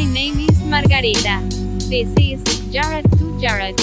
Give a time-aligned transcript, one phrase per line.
[0.00, 1.44] my name is Margarita.
[1.92, 2.40] This is
[2.72, 3.76] Jared to Jarad.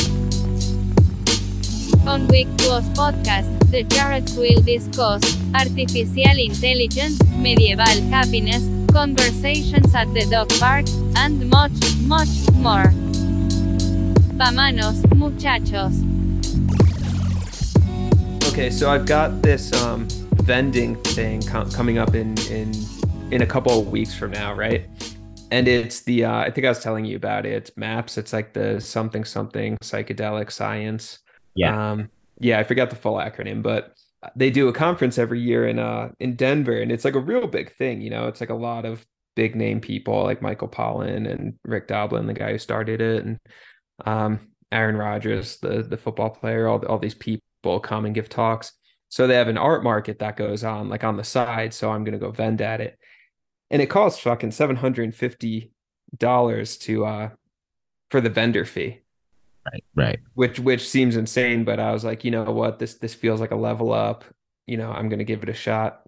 [2.08, 5.22] On Week 2 podcast, the Jared will discuss
[5.54, 12.90] artificial intelligence, medieval happiness, conversations at the dog park, and much, much more.
[14.42, 16.02] Vamanos, muchachos.
[18.50, 20.08] Okay, so I've got this um,
[20.42, 22.74] vending thing com- coming up in in
[23.30, 24.88] in a couple of weeks from now, right?
[25.50, 27.72] And it's the uh, I think I was telling you about it.
[27.78, 28.18] Maps.
[28.18, 31.20] It's like the something something psychedelic science.
[31.56, 31.92] Yeah.
[31.92, 33.94] Um, yeah, I forgot the full acronym, but
[34.36, 37.48] they do a conference every year in uh in Denver, and it's like a real
[37.48, 38.02] big thing.
[38.02, 41.88] You know, it's like a lot of big name people like Michael Pollan and Rick
[41.88, 43.40] Doblin, the guy who started it, and
[44.06, 44.40] um,
[44.72, 46.68] Aaron Rodgers, the the football player.
[46.68, 48.74] All all these people come and give talks.
[49.10, 51.74] So they have an art market that goes on like on the side.
[51.74, 53.00] So I'm gonna go vend at it,
[53.72, 55.72] and it costs fucking seven hundred and fifty
[56.18, 57.30] dollars to uh
[58.10, 59.02] for the vendor fee
[59.70, 59.84] Right.
[59.96, 60.20] Right.
[60.34, 63.52] which which seems insane but i was like you know what this this feels like
[63.52, 64.24] a level up
[64.66, 66.04] you know i'm gonna give it a shot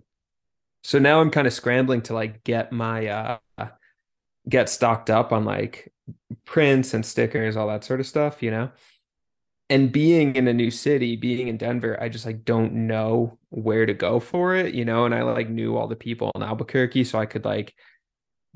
[0.81, 3.37] so now i'm kind of scrambling to like get my uh
[4.47, 5.91] get stocked up on like
[6.45, 8.71] prints and stickers all that sort of stuff you know
[9.69, 13.85] and being in a new city being in denver i just like don't know where
[13.85, 17.03] to go for it you know and i like knew all the people in albuquerque
[17.03, 17.73] so i could like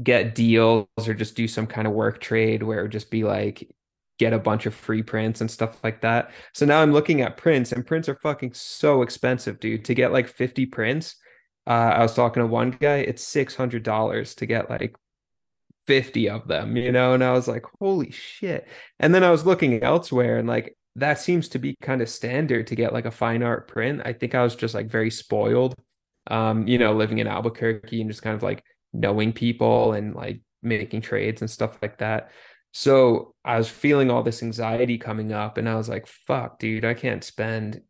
[0.01, 3.23] get deals or just do some kind of work trade where it would just be
[3.23, 3.67] like
[4.19, 6.31] get a bunch of free prints and stuff like that.
[6.53, 9.85] So now I'm looking at prints and prints are fucking so expensive, dude.
[9.85, 11.15] To get like 50 prints,
[11.65, 14.95] uh, I was talking to one guy, it's $600 to get like
[15.87, 17.13] 50 of them, you know?
[17.13, 18.67] And I was like, holy shit.
[18.99, 22.67] And then I was looking elsewhere and like that seems to be kind of standard
[22.67, 24.01] to get like a fine art print.
[24.05, 25.75] I think I was just like very spoiled,
[26.27, 30.41] um, you know, living in Albuquerque and just kind of like knowing people and like
[30.61, 32.31] making trades and stuff like that.
[32.73, 36.85] So I was feeling all this anxiety coming up, and I was like, fuck, dude,
[36.85, 37.81] I can't spend,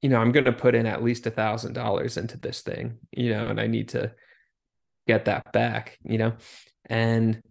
[0.00, 2.98] you know, I'm going to put in at least a thousand dollars into this thing,
[3.12, 4.12] you know, and I need to
[5.06, 6.32] get that back, you know,
[6.86, 7.42] and,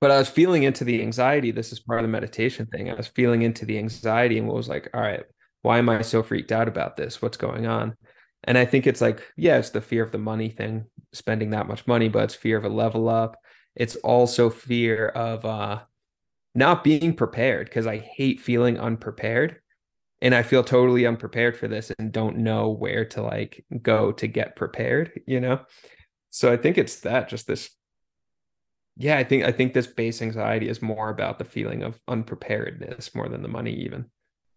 [0.00, 1.50] but I was feeling into the anxiety.
[1.50, 2.90] This is part of the meditation thing.
[2.90, 5.24] I was feeling into the anxiety and was like, all right,
[5.62, 7.22] why am I so freaked out about this?
[7.22, 7.96] What's going on?
[8.44, 11.68] And I think it's like, yeah, it's the fear of the money thing, spending that
[11.68, 13.36] much money, but it's fear of a level up
[13.74, 15.80] it's also fear of uh
[16.54, 19.56] not being prepared because I hate feeling unprepared
[20.20, 24.26] and I feel totally unprepared for this and don't know where to like go to
[24.26, 25.60] get prepared, you know?
[26.28, 27.70] So I think it's that just this
[28.96, 33.14] yeah, I think I think this base anxiety is more about the feeling of unpreparedness
[33.14, 34.06] more than the money even.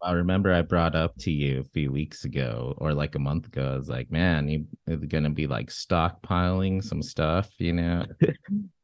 [0.02, 3.46] I remember I brought up to you a few weeks ago or like a month
[3.46, 3.72] ago.
[3.72, 8.04] I was like, man, you are gonna be like stockpiling some stuff, you know?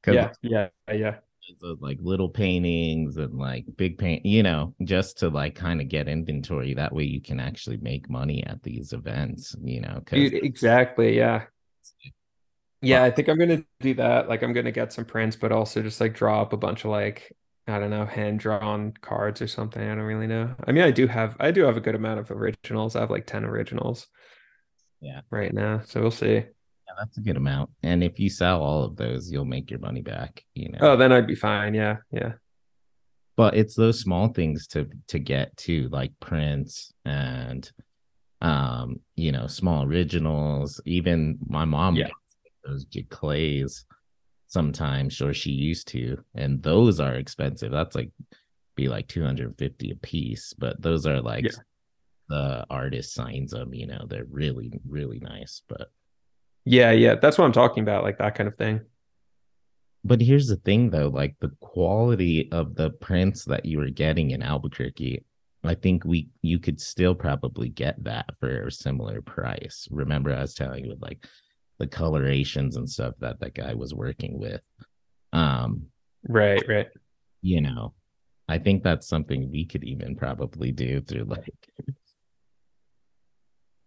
[0.04, 1.16] Yeah, yeah, yeah.
[1.60, 5.88] Those like little paintings and like big paint, you know, just to like kind of
[5.88, 6.74] get inventory.
[6.74, 10.02] That way you can actually make money at these events, you know.
[10.06, 11.16] Dude, exactly.
[11.16, 11.44] Yeah.
[12.82, 14.28] Yeah, I think I'm gonna do that.
[14.28, 16.90] Like I'm gonna get some prints, but also just like draw up a bunch of
[16.90, 17.32] like
[17.68, 19.80] I don't know, hand drawn cards or something.
[19.82, 20.54] I don't really know.
[20.66, 22.96] I mean, I do have I do have a good amount of originals.
[22.96, 24.08] I have like 10 originals.
[25.00, 25.20] Yeah.
[25.30, 25.82] Right now.
[25.84, 26.34] So we'll see.
[26.34, 27.70] Yeah, that's a good amount.
[27.82, 30.78] And if you sell all of those, you'll make your money back, you know.
[30.80, 31.74] Oh, then I'd be fine.
[31.74, 31.98] Yeah.
[32.10, 32.32] Yeah.
[33.36, 37.70] But it's those small things to to get to like prints and
[38.40, 40.80] um, you know, small originals.
[40.84, 42.08] Even my mom Yeah.
[42.64, 43.84] Those clays
[44.48, 47.72] sometimes, or she used to, and those are expensive.
[47.72, 48.10] That's like
[48.76, 51.50] be like 250 a piece, but those are like Yeah.
[52.28, 55.62] the artist signs them, you know, they're really, really nice.
[55.68, 55.90] But
[56.64, 57.16] Yeah, yeah.
[57.16, 58.80] That's what I'm talking about, like that kind of thing.
[60.04, 64.30] but here's the thing though, like the quality of the prints that you were getting
[64.32, 65.24] in Albuquerque,
[65.64, 69.86] I think we you could still probably get that for a similar price.
[69.90, 71.24] Remember, I was telling you with like
[71.82, 74.60] the colorations and stuff that that guy was working with.
[75.32, 75.86] Um,
[76.28, 76.86] Right, right.
[77.40, 77.94] you know,
[78.48, 81.52] I think that's something we could even probably do through like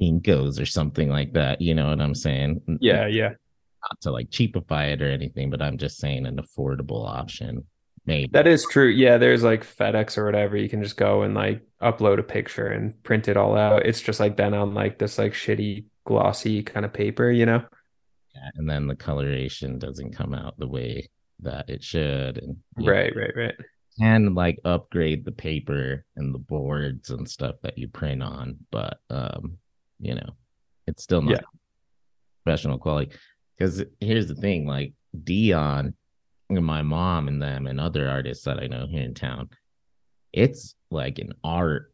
[0.02, 1.62] Kinko's or something like that.
[1.62, 2.62] You know what I'm saying?
[2.82, 3.30] Yeah, yeah.
[3.30, 7.64] Not to like cheapify it or anything, but I'm just saying an affordable option.
[8.06, 8.30] Maybe.
[8.34, 8.90] That is true.
[8.90, 10.58] Yeah, there's like FedEx or whatever.
[10.58, 13.86] You can just go and like upload a picture and print it all out.
[13.86, 17.64] It's just like then on like this like shitty glossy kind of paper, you know?
[18.56, 21.10] And then the coloration doesn't come out the way
[21.40, 22.38] that it should.
[22.38, 23.56] And Right, right, right.
[24.00, 29.00] can like upgrade the paper and the boards and stuff that you print on, but
[29.10, 29.58] um,
[30.00, 30.30] you know,
[30.88, 31.42] it's still not Yeah.
[32.44, 33.12] professional quality.
[33.58, 34.94] Because here's the thing, like
[35.24, 35.96] Dion,
[36.50, 39.50] and my mom and them and other artists that I know here in town,
[40.34, 41.92] it's like an art.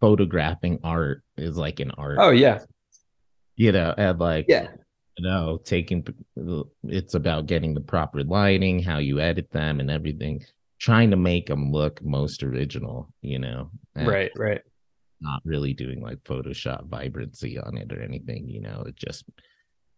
[0.00, 2.16] Photographing art is like an art.
[2.20, 2.58] Oh yeah.
[3.54, 4.68] You know, and like Yeah.
[5.20, 6.06] Know, taking
[6.84, 10.44] it's about getting the proper lighting, how you edit them and everything,
[10.78, 13.70] trying to make them look most original, you know.
[13.94, 14.62] Right, right.
[15.20, 19.24] Not really doing like Photoshop vibrancy on it or anything, you know, it just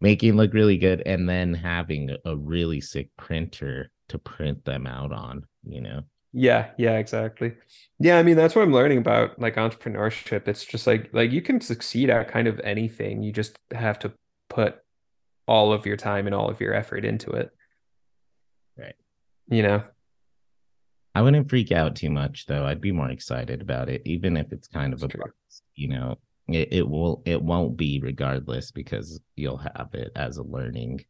[0.01, 4.65] making it look really good and then having a- a really sick printer to print
[4.65, 6.03] them out on, you know.
[6.33, 7.55] Yeah, yeah, exactly.
[8.01, 10.49] Yeah, I mean that's what I'm learning about like entrepreneurship.
[10.49, 13.23] It's just like like you can succeed at kind of anything.
[13.23, 14.13] You just have to
[14.51, 14.84] put
[15.47, 17.51] all of your time and all of your effort into it.
[18.79, 18.95] Right.
[19.49, 19.85] You know.
[21.15, 22.65] I wouldn't freak out too much though.
[22.67, 25.25] I'd be more excited about it, even if it's kind of That's a true.
[25.47, 26.17] bust, you know.
[26.49, 31.05] It, it will it won't be regardless because you'll have it as a learning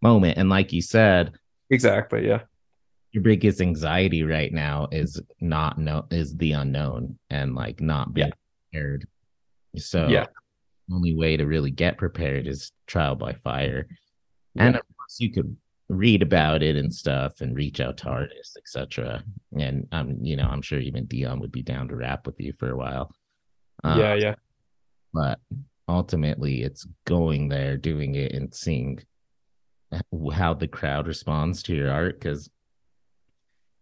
[0.00, 0.38] moment.
[0.38, 1.32] And like you said,
[1.68, 2.42] Exactly, yeah.
[3.12, 8.32] your biggest anxiety right now is not know is the unknown and like not being
[8.72, 9.06] prepared.
[9.76, 10.26] So Yeah.
[10.92, 13.86] Only way to really get prepared is trial by fire.
[14.56, 15.56] And of course you could
[15.88, 19.22] read about it and stuff and reach out to artists, etc.
[19.58, 22.52] And I'm you know, I'm sure even Dion would be down to rap with you
[22.52, 23.12] for a while.
[23.82, 24.34] Uh, Yeah, yeah.
[25.12, 25.40] but
[25.88, 29.00] ultimately it's going there doing it and seeing
[30.32, 32.48] how the crowd responds to your art because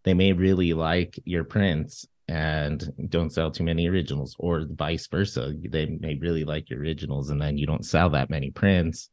[0.05, 5.55] they may really like your prints and don't sell too many originals or vice versa
[5.69, 9.09] they may really like your originals and then you don't sell that many prints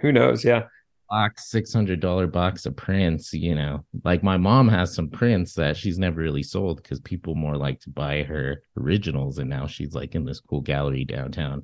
[0.00, 0.44] Who knows?
[0.44, 0.62] Yeah.
[1.10, 3.32] box six hundred dollar box of prints.
[3.32, 7.34] You know, like my mom has some prints that she's never really sold because people
[7.34, 11.62] more like to buy her originals, and now she's like in this cool gallery downtown.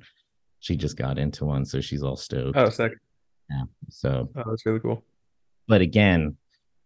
[0.59, 2.57] She just got into one, so she's all stoked.
[2.57, 2.93] Oh, sick.
[3.49, 3.63] yeah.
[3.89, 5.03] So, Oh, that's really cool.
[5.67, 6.37] but again,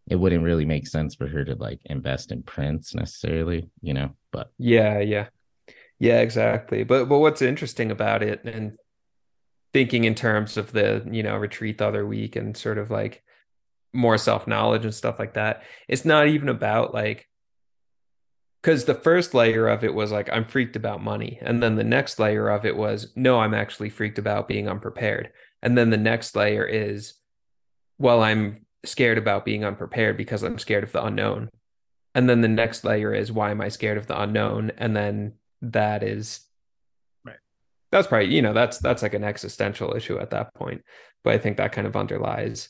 [0.08, 4.12] it wouldn't really make sense for her to like invest in prints necessarily, you know.
[4.32, 5.28] But Yeah, yeah.
[6.00, 6.84] Yeah, exactly.
[6.84, 8.78] But but what's interesting about it and
[9.74, 13.24] thinking in terms of the, you know, retreat the other week and sort of like
[13.94, 17.28] more self-knowledge and stuff like that, it's not even about like
[18.62, 21.38] because the first layer of it was like I'm freaked about money.
[21.42, 25.32] And then the next layer of it was no, I'm actually freaked about being unprepared.
[25.62, 27.16] And then the next layer is
[27.98, 31.50] well, I'm scared about being unprepared because I'm scared of the unknown.
[32.16, 34.72] And then the next layer is why am I scared of the unknown?
[34.78, 36.42] And then that is
[37.26, 37.38] Right.
[37.92, 40.84] That's probably, you know, that's that's like an existential issue at that point.
[41.24, 42.70] But I think that kind of underlies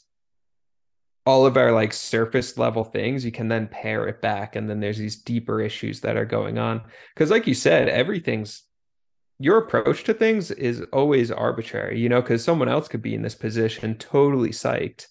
[1.27, 3.25] all of our like surface level things.
[3.25, 6.57] You can then pare it back, and then there's these deeper issues that are going
[6.57, 6.81] on.
[7.13, 8.63] Because, like you said, everything's
[9.39, 13.21] your approach to things is always arbitrary, you know, because someone else could be in
[13.21, 15.07] this position totally psyched.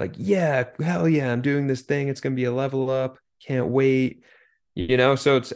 [0.00, 2.08] Like, yeah, hell yeah, I'm doing this thing.
[2.08, 3.18] It's going to be a level up.
[3.46, 4.24] Can't wait.
[4.74, 5.52] You know, so it's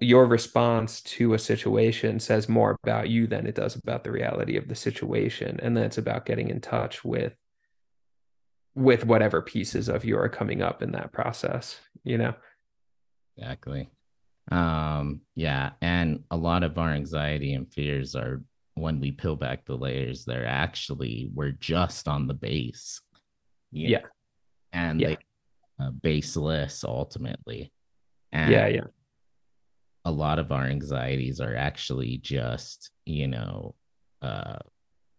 [0.00, 4.56] your response to a situation says more about you than it does about the reality
[4.56, 5.60] of the situation.
[5.62, 7.34] And then it's about getting in touch with
[8.74, 12.34] with whatever pieces of you are coming up in that process, you know?
[13.36, 13.88] Exactly.
[14.50, 18.42] Um, yeah, and a lot of our anxiety and fears are
[18.74, 23.00] when we peel back the layers, they're actually we're just on the base.
[23.74, 24.00] Yeah.
[24.00, 24.08] know,
[24.72, 25.08] And Yeah.
[25.08, 25.18] they
[25.80, 27.72] uh, baseless ultimately.
[28.32, 28.84] And Yeah, yeah.
[30.04, 33.74] a lot of our anxieties are actually just, you know,
[34.22, 34.58] uh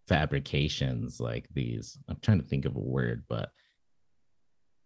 [0.08, 1.98] fabrications like these.
[2.08, 3.50] I'm trying to think of a word, but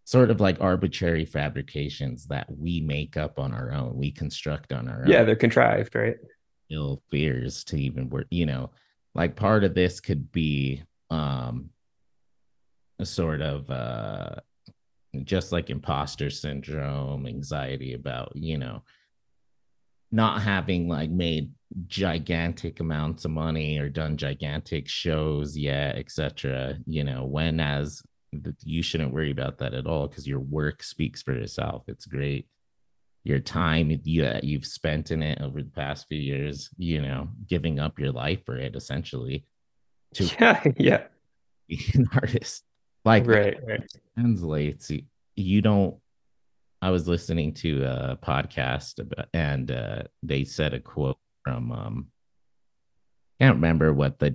[0.06, 4.88] sort of like arbitrary fabrications that we make up on our own, we construct on
[4.88, 6.16] our Yeah, own yeah they're contrived, right?
[6.72, 8.72] ill fears to even work, you know,
[9.16, 11.70] like part of this could be um
[13.00, 14.36] a sort of uh
[15.24, 18.84] just like imposter syndrome, anxiety about, you know,
[20.12, 21.52] not having like made
[21.88, 26.78] gigantic amounts of money or done gigantic shows yet, etc.
[26.86, 28.02] You know, when as
[28.64, 31.84] you shouldn't worry about that at all because your work speaks for itself.
[31.88, 32.48] It's great.
[33.24, 37.80] Your time you, you've spent in it over the past few years, you know, giving
[37.80, 39.46] up your life for it essentially
[40.16, 41.04] to Yeah, yeah.
[41.68, 42.64] be an artist.
[43.10, 43.84] Like Right, right.
[44.16, 44.92] translates
[45.36, 45.96] you don't
[46.82, 52.08] i was listening to a podcast about, and uh, they said a quote from um
[53.42, 54.30] I can't remember what the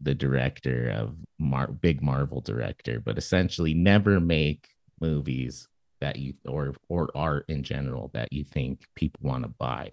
[0.00, 4.68] the director of Mar- big marvel director but essentially never make
[5.00, 5.66] movies
[6.00, 9.90] that you or or art in general that you think people want to buy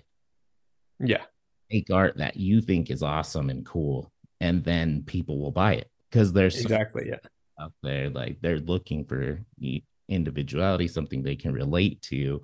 [1.00, 1.24] Yeah.
[1.72, 4.12] make art that you think is awesome and cool
[4.42, 7.08] and then people will buy it because there's so Exactly.
[7.08, 7.20] Yeah.
[7.62, 9.40] Out there like they're looking for
[10.10, 12.42] individuality something they can relate to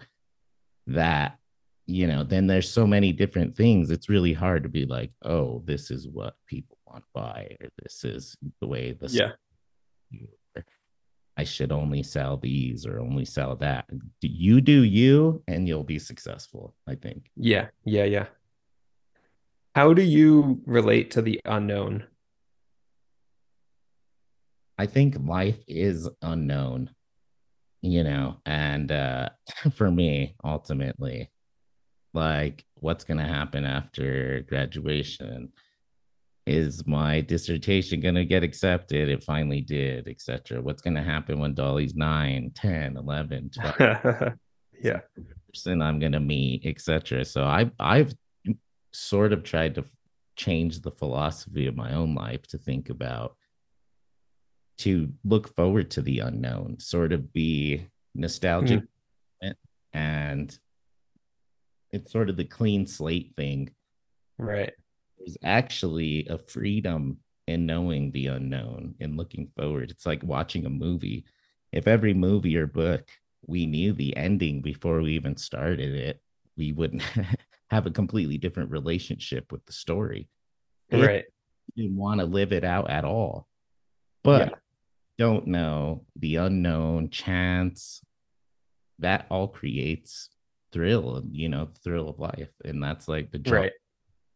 [0.85, 1.37] that
[1.85, 5.61] you know then there's so many different things it's really hard to be like oh
[5.65, 9.31] this is what people want to buy or this is the way the yeah
[11.37, 13.85] I should only sell these or only sell that.
[14.21, 17.29] You do you and you'll be successful, I think.
[17.35, 18.25] Yeah, yeah, yeah.
[19.75, 22.05] How do you relate to the unknown?
[24.77, 26.91] I think life is unknown,
[27.81, 29.29] you know, and uh
[29.75, 31.31] for me, ultimately,
[32.13, 35.51] like what's going to happen after graduation?
[36.45, 39.09] Is my dissertation going to get accepted?
[39.09, 44.33] It finally did etc what's going to happen when dolly's 9 10 11 12
[44.81, 44.99] yeah.
[45.49, 48.13] person i'm going to meet etc so i i've
[48.93, 49.83] sort of tried to
[50.35, 53.35] change the philosophy of my own life to think about
[54.77, 58.81] to look forward to the unknown sort of be nostalgic
[59.43, 59.51] mm-hmm.
[59.93, 60.59] and
[61.91, 63.69] it's sort of the clean slate thing
[64.37, 64.73] right
[65.17, 67.17] there's actually a freedom
[67.47, 69.89] in knowing the unknown and looking forward.
[69.89, 71.25] It's like watching a movie.
[71.71, 73.09] If every movie or book
[73.45, 76.21] we knew the ending before we even started it,
[76.57, 77.03] we wouldn't
[77.69, 80.27] have a completely different relationship with the story.
[80.91, 81.25] Right.
[81.75, 83.47] didn't want to live it out at all.
[84.23, 84.55] But yeah.
[85.17, 88.01] Don't know the unknown, chance,
[88.99, 90.29] that all creates
[90.71, 92.51] thrill, you know, thrill of life.
[92.65, 93.71] And that's like the right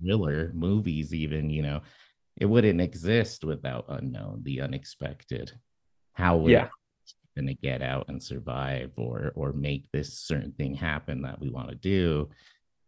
[0.02, 1.82] thriller movies, even, you know,
[2.38, 5.52] it wouldn't exist without unknown, the unexpected.
[6.14, 6.68] How would yeah.
[7.36, 11.50] going to get out and survive or or make this certain thing happen that we
[11.50, 12.30] want to do?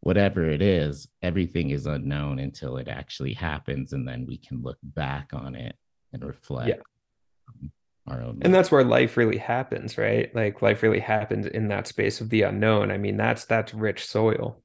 [0.01, 4.77] Whatever it is, everything is unknown until it actually happens, and then we can look
[4.83, 5.75] back on it
[6.11, 6.69] and reflect.
[6.69, 7.69] Yeah.
[8.07, 10.33] Our own and that's where life really happens right?
[10.35, 12.91] Like life really happens in that space of the unknown.
[12.91, 14.61] I mean that's that's rich soil.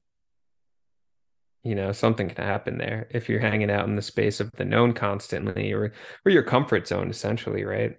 [1.63, 4.65] You know something can happen there if you're hanging out in the space of the
[4.65, 5.93] known constantly or
[6.25, 7.95] or your comfort zone essentially right?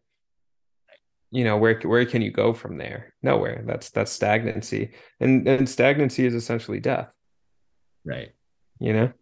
[1.31, 3.15] You know where where can you go from there?
[3.23, 3.63] Nowhere.
[3.67, 4.93] That's that's stagnancy.
[5.21, 7.09] And and stagnancy is essentially death.
[8.05, 8.33] Right.
[8.79, 9.13] You know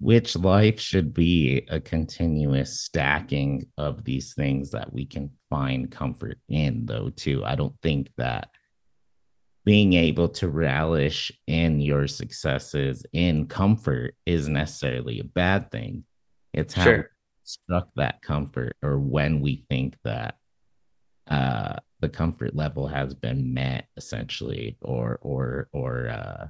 [0.00, 6.38] which life should be a continuous stacking of these things that we can find comfort
[6.48, 8.48] in though too i don't think that
[9.64, 16.04] being able to relish in your successes in comfort is necessarily a bad thing.
[16.52, 17.10] It's how sure.
[17.44, 20.36] struck that comfort or when we think that
[21.28, 26.48] uh the comfort level has been met essentially or or or uh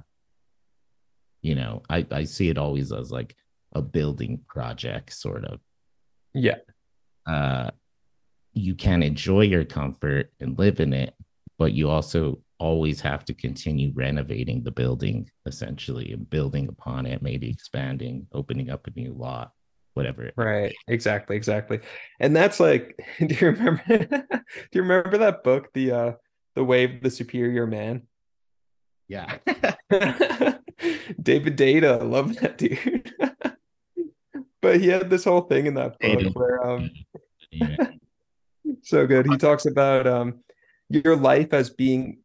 [1.45, 3.35] you know i i see it always as like
[3.73, 5.59] a building project sort of
[6.33, 6.57] yeah
[7.27, 7.69] uh
[8.53, 11.13] you can enjoy your comfort and live in it
[11.57, 17.21] but you also always have to continue renovating the building essentially and building upon it,
[17.21, 19.51] maybe expanding, opening up a new lot,
[19.93, 20.31] whatever.
[20.35, 20.73] Right.
[20.87, 21.35] Exactly.
[21.35, 21.79] Exactly.
[22.19, 24.39] And that's like, do you remember do
[24.73, 26.11] you remember that book, the uh
[26.55, 28.03] the Way of the Superior Man?
[29.07, 29.37] Yeah.
[31.21, 33.13] David Deida, love that dude.
[34.61, 36.89] but he had this whole thing in that book where um
[38.81, 39.27] so good.
[39.27, 40.39] He talks about um
[40.89, 42.19] your life as being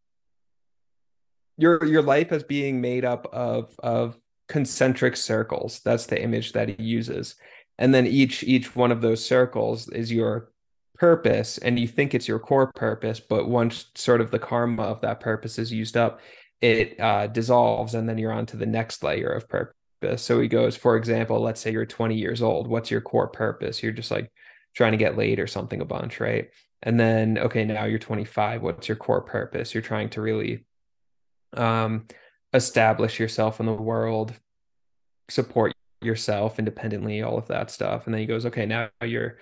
[1.56, 6.68] your your life as being made up of of concentric circles that's the image that
[6.68, 7.36] he uses
[7.78, 10.50] and then each each one of those circles is your
[10.96, 15.00] purpose and you think it's your core purpose but once sort of the karma of
[15.00, 16.20] that purpose is used up
[16.60, 19.74] it uh, dissolves and then you're on to the next layer of purpose
[20.22, 23.82] so he goes for example let's say you're 20 years old what's your core purpose
[23.82, 24.30] you're just like
[24.74, 26.50] trying to get laid or something a bunch right
[26.82, 30.64] and then okay now you're 25 what's your core purpose you're trying to really
[31.56, 32.06] um,
[32.52, 34.34] establish yourself in the world,
[35.28, 38.06] support yourself independently, all of that stuff.
[38.06, 39.38] And then he goes, okay, now you're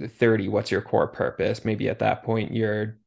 [0.00, 0.48] 30.
[0.48, 1.64] What's your core purpose?
[1.64, 2.98] Maybe at that point you're,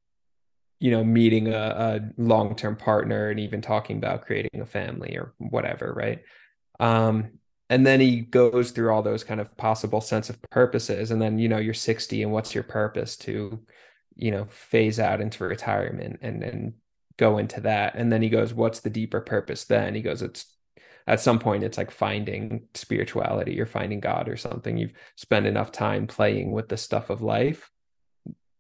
[0.84, 5.16] you know, meeting a, a long term partner and even talking about creating a family
[5.16, 6.24] or whatever, right?
[6.78, 11.22] Um, and then he goes through all those kind of possible sense of purposes and
[11.22, 13.66] then you know you're 60 and what's your purpose to
[14.16, 16.74] you know phase out into retirement and and
[17.16, 17.96] go into that?
[17.96, 19.96] And then he goes what's the deeper purpose then?
[19.96, 20.54] He goes it's
[21.08, 24.76] at some point it's like finding spirituality or finding god or something.
[24.78, 27.72] You've spent enough time playing with the stuff of life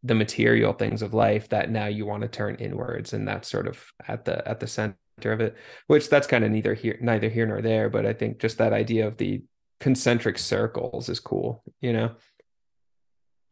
[0.03, 3.67] the material things of life that now you want to turn inwards and that's sort
[3.67, 4.95] of at the at the center
[5.25, 5.55] of it
[5.87, 8.73] which that's kind of neither here neither here nor there but i think just that
[8.73, 9.41] idea of the
[9.79, 12.11] concentric circles is cool you know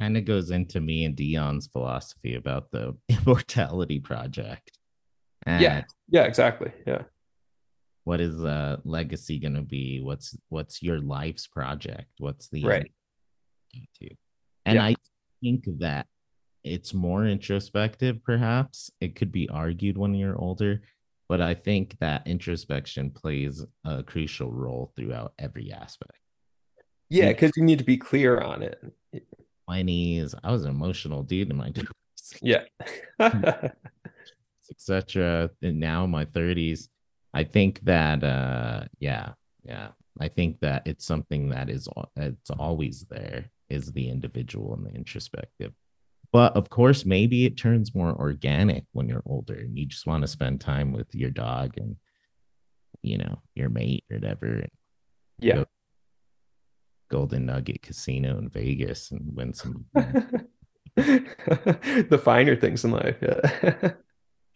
[0.01, 4.79] kind of goes into me and Dion's philosophy about the immortality project.
[5.45, 5.83] And yeah.
[6.09, 6.71] Yeah, exactly.
[6.87, 7.03] Yeah.
[8.03, 10.01] What is uh legacy gonna be?
[10.01, 12.09] What's what's your life's project?
[12.17, 12.91] What's the right?
[14.65, 14.85] And yeah.
[14.85, 14.95] I
[15.43, 16.07] think that
[16.63, 18.91] it's more introspective, perhaps.
[18.99, 20.81] It could be argued when you're older,
[21.27, 26.17] but I think that introspection plays a crucial role throughout every aspect.
[27.09, 28.81] Yeah, because you need to be clear on it.
[29.69, 32.37] 20s, I was an emotional dude in my 20s.
[32.41, 32.63] Yeah.
[34.69, 35.49] Etc.
[35.61, 36.87] And now my 30s,
[37.33, 39.89] I think that uh yeah, yeah.
[40.19, 44.91] I think that it's something that is it's always there is the individual and the
[44.91, 45.73] introspective.
[46.31, 50.21] But of course, maybe it turns more organic when you're older and you just want
[50.21, 51.97] to spend time with your dog and,
[53.01, 54.65] you know, your mate or whatever.
[55.39, 55.65] Yeah.
[57.09, 59.85] Golden Nugget Casino in Vegas and win some.
[60.95, 63.17] the finer things in life.
[63.21, 63.91] Yeah.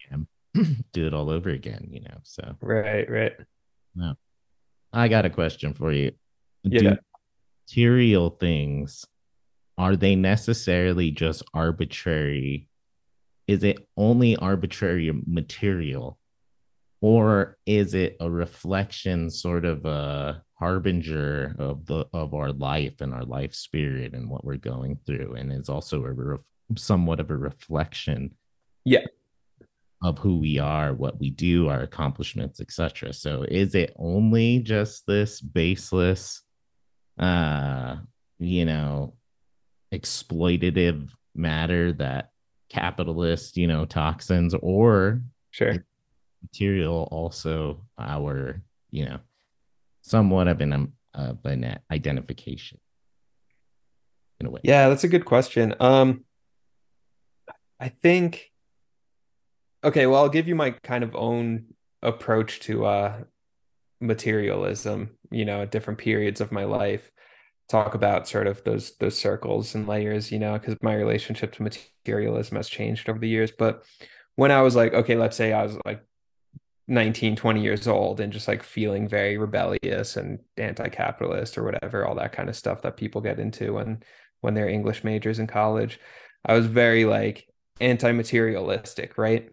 [0.09, 0.63] yeah.
[0.93, 2.17] Do it all over again, you know.
[2.23, 3.33] So, right, right.
[3.93, 4.15] No.
[4.93, 6.13] I got a question for you.
[6.63, 6.79] Yeah.
[6.79, 6.97] Do
[7.67, 9.05] material things
[9.77, 12.67] are they necessarily just arbitrary?
[13.47, 16.17] Is it only arbitrary material?
[17.01, 23.13] Or is it a reflection, sort of a harbinger of the of our life and
[23.13, 25.35] our life spirit and what we're going through?
[25.35, 26.37] And it's also a re-
[26.75, 28.31] somewhat of a reflection
[28.85, 29.05] yeah
[30.03, 35.05] of who we are what we do our accomplishments etc so is it only just
[35.07, 36.41] this baseless
[37.19, 37.95] uh
[38.39, 39.13] you know
[39.95, 42.31] exploitative matter that
[42.69, 45.85] capitalist, you know, toxins or sure
[46.41, 49.19] material also our, you know,
[50.01, 52.79] somewhat of an um, of an identification
[54.39, 54.59] in a way.
[54.63, 55.73] Yeah, that's a good question.
[55.79, 56.25] Um
[57.79, 58.51] I think
[59.83, 61.65] okay, well, I'll give you my kind of own
[62.01, 63.23] approach to uh
[64.01, 67.11] materialism, you know, at different periods of my life
[67.67, 71.63] talk about sort of those those circles and layers you know because my relationship to
[71.63, 73.51] materialism has changed over the years.
[73.51, 73.83] But
[74.35, 76.03] when i was like okay let's say i was like
[76.87, 82.15] 19 20 years old and just like feeling very rebellious and anti-capitalist or whatever all
[82.15, 84.03] that kind of stuff that people get into when
[84.41, 85.99] when they're english majors in college
[86.45, 87.47] i was very like
[87.81, 89.49] anti-materialistic right?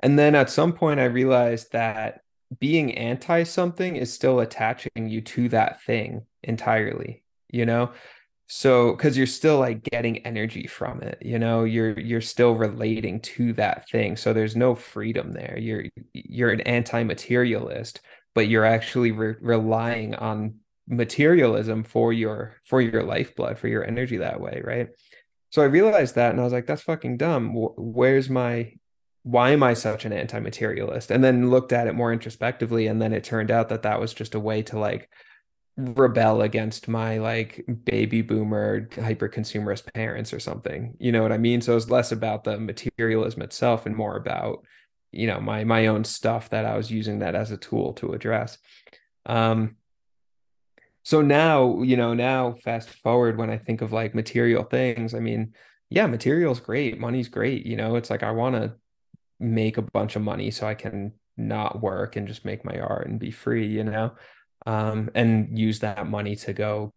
[0.00, 2.20] And then at some point i realized that
[2.60, 7.92] being anti something is still attaching you to that thing entirely you know?
[8.48, 11.64] So because you're still like getting energy from it you know?
[11.64, 14.16] You're you're still relating to that thing.
[14.16, 15.58] So there's no freedom there.
[15.58, 18.00] You're you're an anti-materialist
[18.34, 20.56] but you're actually re- relying on
[20.88, 24.88] materialism for your for your lifeblood for your energy that way right?
[25.50, 27.52] So i realized that and i was like that's fucking dumb.
[27.54, 28.72] Where's my
[29.26, 31.10] why am I such an anti-materialist?
[31.10, 34.14] And then looked at it more introspectively, and then it turned out that that was
[34.14, 35.10] just a way to like
[35.76, 40.96] rebel against my like baby boomer hyper consumerist parents or something.
[40.98, 41.60] You know what I mean?
[41.60, 44.64] So it's less about the materialism itself and more about
[45.12, 48.12] you know my my own stuff that I was using that as a tool to
[48.12, 48.58] address.
[49.26, 49.76] Um,
[51.02, 55.20] so now you know now fast forward when I think of like material things, I
[55.20, 55.54] mean,
[55.90, 57.66] yeah, material's great, money's great.
[57.66, 58.74] You know, it's like I want to
[59.38, 63.08] make a bunch of money so I can not work and just make my art
[63.08, 64.12] and be free, you know,
[64.66, 66.92] um, and use that money to go,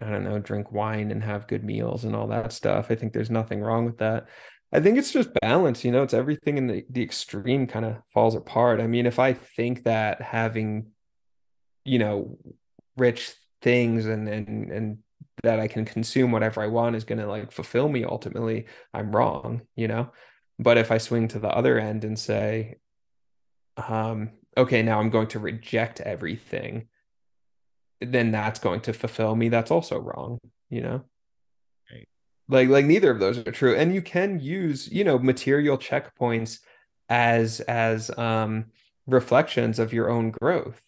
[0.00, 2.90] I don't know, drink wine and have good meals and all that stuff.
[2.90, 4.28] I think there's nothing wrong with that.
[4.72, 7.96] I think it's just balance, you know, it's everything in the, the extreme kind of
[8.12, 8.80] falls apart.
[8.80, 10.88] I mean, if I think that having,
[11.84, 12.38] you know,
[12.96, 14.98] rich things and and and
[15.42, 19.14] that I can consume whatever I want is going to like fulfill me ultimately, I'm
[19.14, 20.10] wrong, you know.
[20.58, 22.76] But if I swing to the other end and say,
[23.76, 26.88] um, okay, now I'm going to reject everything,
[28.00, 29.48] then that's going to fulfill me.
[29.48, 30.38] That's also wrong,
[30.70, 31.02] you know?
[31.90, 32.08] Right.
[32.48, 33.74] Like, like neither of those are true.
[33.74, 36.60] And you can use, you know, material checkpoints
[37.08, 38.66] as as um
[39.06, 40.86] reflections of your own growth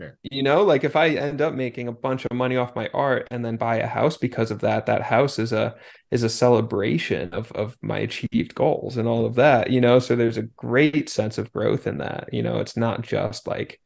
[0.00, 0.18] Sure.
[0.22, 3.28] You know, like if I end up making a bunch of money off my art
[3.30, 5.76] and then buy a house because of that, that house is a
[6.10, 10.00] is a celebration of of my achieved goals and all of that, you know.
[10.00, 12.28] So there's a great sense of growth in that.
[12.32, 13.80] You know, it's not just like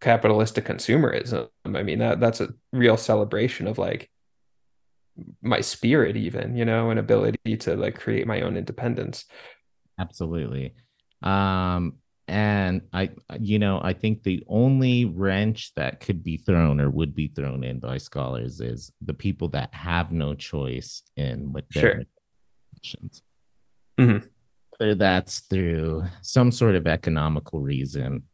[0.00, 1.48] capitalistic consumerism.
[1.64, 4.10] I mean, that that's a real celebration of like
[5.42, 9.24] my spirit even, you know, an ability to like create my own independence.
[9.98, 10.74] Absolutely.
[11.22, 11.94] Um
[12.28, 17.14] and I, you know, I think the only wrench that could be thrown or would
[17.14, 22.04] be thrown in by scholars is the people that have no choice in what their
[22.82, 22.98] Sure.
[23.98, 24.28] Mhm.
[24.78, 28.24] Whether that's through some sort of economical reason,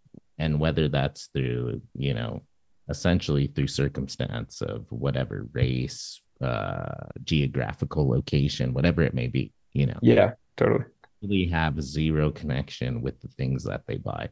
[0.42, 2.42] and whether that's through, you know,
[2.88, 9.98] essentially through circumstance of whatever race, uh, geographical location, whatever it may be, you know.
[10.02, 10.84] Yeah, totally.
[11.22, 14.30] Really have zero connection with the things that they buy.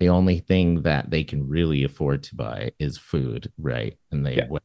[0.00, 3.96] The only thing that they can really afford to buy is food, right?
[4.10, 4.48] And they, Yeah.
[4.48, 4.60] wear,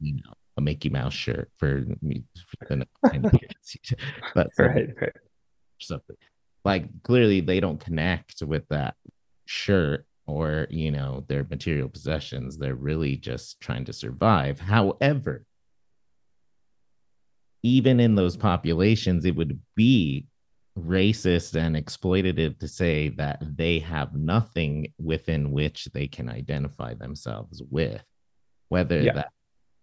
[0.00, 2.86] you know, a Mickey Mouse shirt for me, for the,
[4.34, 5.12] but Right, right.
[5.78, 6.16] something
[6.64, 8.94] like clearly they don't connect with that
[9.46, 15.44] shirt or you know their material possessions they're really just trying to survive however
[17.62, 20.26] even in those populations it would be
[20.78, 27.62] racist and exploitative to say that they have nothing within which they can identify themselves
[27.70, 28.02] with
[28.68, 29.12] whether Yeah.
[29.12, 29.28] that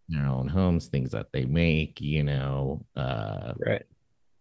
[0.10, 3.86] their own homes things that they make you know uh Right.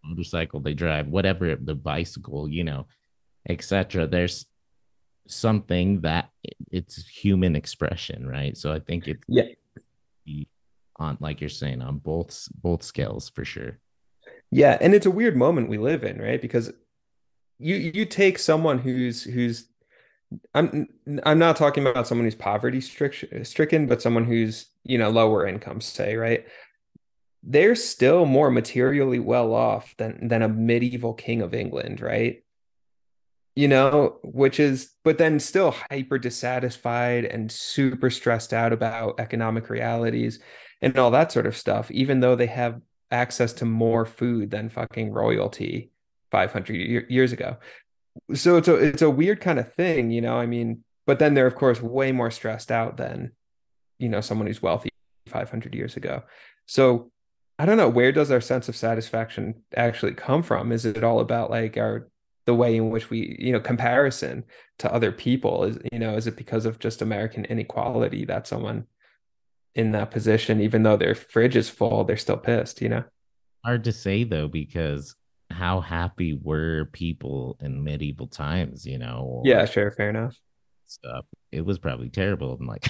[0.04, 2.86] motorcycle they drive, whatever the bicycle, you know,
[3.48, 4.06] etc.
[4.06, 4.46] There's
[5.26, 6.30] something that
[6.70, 8.56] it's human expression, right?
[8.56, 9.44] So I think it's Yeah.
[10.96, 13.80] on like you're saying on both both scales for sure.
[14.50, 16.40] Yeah, and it's a weird moment we live in, right?
[16.40, 16.72] Because
[17.58, 19.68] you you take someone who's who's
[20.54, 20.86] I'm
[21.24, 25.80] I'm not talking about someone who's poverty stricken, but someone who's, you know, lower income,
[25.80, 26.46] say, right?
[27.42, 32.42] They're still more materially well off than than a medieval king of England, right?
[33.56, 39.70] You know, which is, but then still hyper dissatisfied and super stressed out about economic
[39.70, 40.40] realities
[40.82, 42.80] and all that sort of stuff, even though they have
[43.12, 45.90] access to more food than fucking royalty
[46.32, 47.56] 500 year, years ago.
[48.34, 50.36] So it's a it's a weird kind of thing, you know.
[50.36, 53.32] I mean, but then they're of course way more stressed out than,
[53.98, 54.90] you know, someone who's wealthy
[55.26, 56.24] 500 years ago.
[56.66, 57.12] So
[57.58, 60.72] I don't know, where does our sense of satisfaction actually come from?
[60.72, 62.08] Is it all about like our
[62.46, 64.44] the way in which we, you know, comparison
[64.78, 65.64] to other people?
[65.64, 68.86] Is, you know, is it because of just American inequality that someone
[69.74, 73.04] in that position, even though their fridge is full, they're still pissed, you know?
[73.64, 75.16] Hard to say though, because
[75.50, 79.42] how happy were people in medieval times, you know?
[79.44, 80.36] Yeah, sure, fair enough.
[80.86, 81.24] Stuff.
[81.50, 82.56] It was probably terrible.
[82.58, 82.86] And like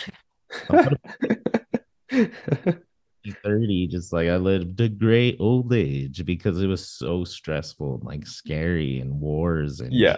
[3.33, 8.05] 30, just like I lived a great old age because it was so stressful and
[8.05, 10.17] like scary and wars and Yeah.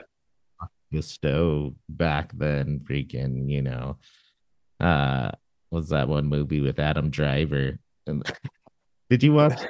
[0.93, 3.99] Gusteau back then, freaking, you know.
[4.81, 5.31] Uh
[5.71, 7.79] was that one movie with Adam Driver?
[8.07, 8.23] And
[9.11, 9.61] did you watch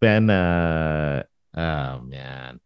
[0.00, 1.22] Ben uh
[1.56, 2.60] oh man.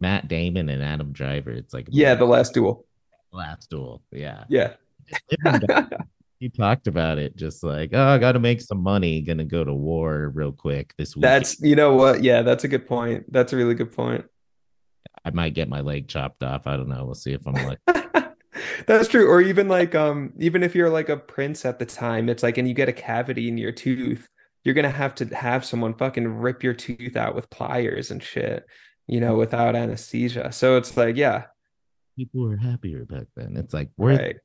[0.00, 1.50] Matt Damon and Adam Driver.
[1.50, 2.86] It's like Yeah, the last duel.
[3.32, 4.02] last duel.
[4.12, 4.44] Yeah.
[4.48, 4.74] Yeah.
[6.38, 9.74] He talked about it just like, oh, I gotta make some money, gonna go to
[9.74, 11.22] war real quick this week.
[11.22, 12.22] That's you know what?
[12.22, 13.32] Yeah, that's a good point.
[13.32, 14.24] That's a really good point.
[15.24, 16.66] I might get my leg chopped off.
[16.66, 17.04] I don't know.
[17.04, 17.80] We'll see if I'm like
[18.86, 19.28] That's true.
[19.28, 22.58] Or even like um even if you're like a prince at the time, it's like
[22.58, 24.28] and you get a cavity in your tooth,
[24.64, 28.64] you're gonna have to have someone fucking rip your tooth out with pliers and shit,
[29.06, 30.52] you know, without anesthesia.
[30.52, 31.46] So it's like, yeah,
[32.16, 33.56] people were happier back then.
[33.56, 34.36] It's like we're right.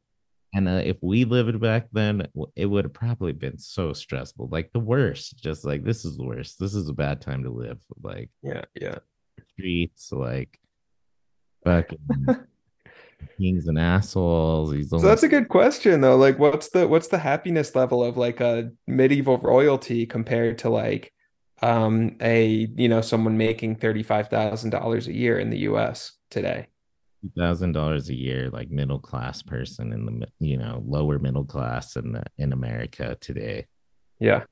[0.53, 4.71] And uh, if we lived back then, it would have probably been so stressful, like
[4.71, 5.37] the worst.
[5.37, 6.59] Just like this is the worst.
[6.59, 7.79] This is a bad time to live.
[8.01, 8.99] Like Yeah, yeah.
[9.49, 10.59] streets, like
[11.65, 11.97] fucking
[13.37, 14.71] kings and assholes.
[14.73, 16.17] He's So that's a good question though.
[16.17, 21.11] Like what's the what's the happiness level of like a medieval royalty compared to like
[21.63, 26.67] um a you know someone making $35,000 a year in the US today?
[27.37, 31.95] Thousand dollars a year, like middle class person in the you know lower middle class
[31.95, 33.67] in the in America today.
[34.19, 34.43] Yeah.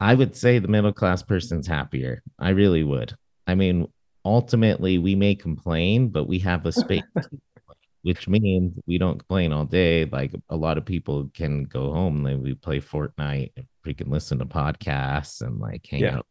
[0.00, 2.22] I would say the middle class person's happier.
[2.38, 3.14] I really would.
[3.46, 3.88] I mean,
[4.24, 7.02] ultimately, we may complain, but we have a space,
[8.02, 10.06] which means we don't complain all day.
[10.06, 14.38] Like a lot of people can go home and we play Fortnite and freaking listen
[14.38, 16.16] to podcasts and like hang Yeah.
[16.18, 16.26] out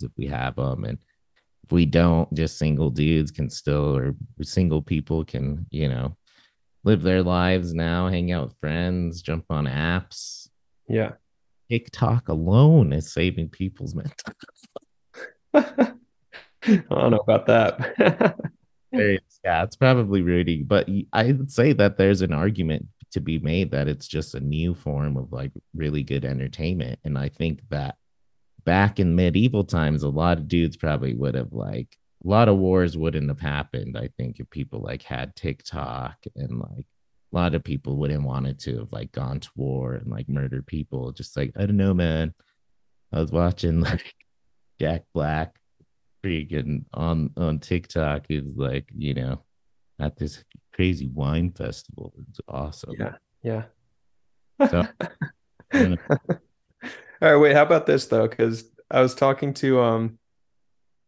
[0.00, 0.84] if we have them.
[0.84, 0.98] And
[1.70, 6.16] we don't, just single dudes can still, or single people can, you know,
[6.84, 10.48] live their lives now, hang out with friends, jump on apps.
[10.88, 11.12] Yeah.
[11.70, 14.34] TikTok alone is saving people's mental
[15.54, 18.38] I don't know about that.
[19.44, 23.70] Yeah, it's probably Rudy, but i would say that there's an argument to be made
[23.72, 26.98] that it's just a new form of like really good entertainment.
[27.04, 27.96] And I think that
[28.64, 32.56] back in medieval times, a lot of dudes probably would have like a lot of
[32.56, 36.86] wars wouldn't have happened, I think, if people like had TikTok and like
[37.32, 40.28] a lot of people wouldn't want it to have like gone to war and like
[40.28, 41.12] murdered people.
[41.12, 42.34] Just like, I don't know, man.
[43.12, 44.14] I was watching like
[44.80, 45.56] Jack Black
[46.24, 49.42] freaking on on TikTok is like, you know,
[49.98, 52.14] at this crazy wine festival.
[52.28, 52.94] It's awesome.
[52.98, 53.16] Yeah.
[53.42, 53.64] Yeah.
[54.70, 54.86] So,
[57.22, 58.28] All right, wait, how about this though?
[58.28, 60.18] Because I was talking to um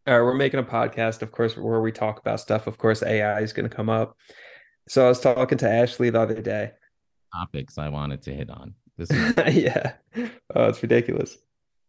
[0.05, 2.65] all right, we're making a podcast, of course, where we talk about stuff.
[2.65, 4.17] Of course, AI is gonna come up.
[4.87, 6.71] So I was talking to Ashley the other day.
[7.33, 8.73] topics I wanted to hit on.
[8.97, 9.93] This is yeah.
[10.55, 11.37] Oh, it's ridiculous.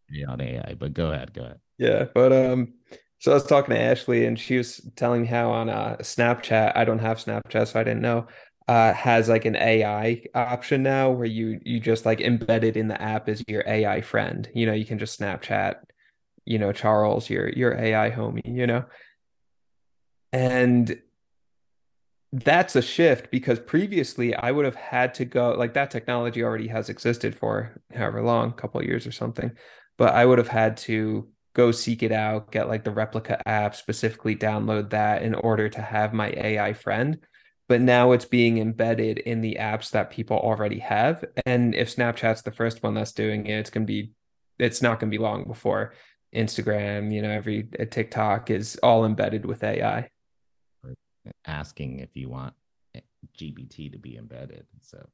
[0.09, 1.59] Yeah, on AI, but go ahead, go ahead.
[1.77, 2.73] Yeah, but um,
[3.19, 6.73] so I was talking to Ashley, and she was telling me how on uh, Snapchat,
[6.75, 8.27] I don't have Snapchat, so I didn't know,
[8.69, 13.01] uh, has like an AI option now where you you just like embedded in the
[13.01, 14.47] app as your AI friend.
[14.53, 15.77] You know, you can just Snapchat,
[16.45, 18.85] you know, Charles, your your AI homie, you know,
[20.31, 21.01] and
[22.31, 26.67] that's a shift because previously I would have had to go like that technology already
[26.67, 29.51] has existed for however long, couple years or something,
[29.97, 33.75] but I would have had to go seek it out, get like the Replika app,
[33.75, 37.17] specifically download that in order to have my AI friend.
[37.69, 41.23] But now it's being embedded in the apps that people already have.
[41.45, 44.11] And if Snapchat's the first one that's doing it, it's gonna be
[44.57, 45.93] it's not gonna be long before
[46.33, 50.09] Instagram, you know, every uh, TikTok is all embedded with AI.
[51.45, 52.53] Asking if you want
[52.95, 53.01] eh,
[53.37, 54.65] GPT to be embedded.
[54.81, 55.07] So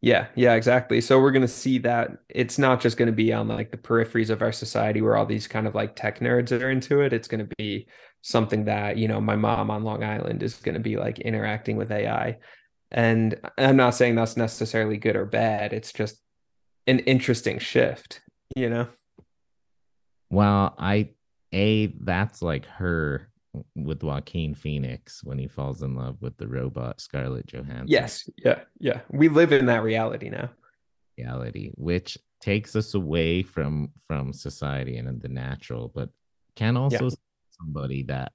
[0.00, 1.00] Yeah, yeah, exactly.
[1.00, 3.76] So we're going to see that it's not just going to be on like the
[3.76, 7.12] peripheries of our society where all these kind of like tech nerds are into it.
[7.12, 7.86] It's going to be
[8.22, 11.76] something that, you know, my mom on Long Island is going to be like interacting
[11.76, 12.38] with AI.
[12.90, 15.72] And I'm not saying that's necessarily good or bad.
[15.72, 16.20] It's just
[16.86, 18.20] an interesting shift,
[18.56, 18.88] you know?
[20.30, 21.10] Well, I
[21.52, 23.28] a that's like her
[23.74, 27.88] with Joaquin Phoenix when he falls in love with the robot Scarlett Johansson.
[27.88, 28.28] Yes.
[28.36, 28.60] Yeah.
[28.78, 29.00] Yeah.
[29.10, 30.50] We live in that reality now.
[31.18, 36.10] Reality, which takes us away from from society and the natural, but
[36.54, 37.16] can also Yeah.
[37.60, 38.32] Somebody that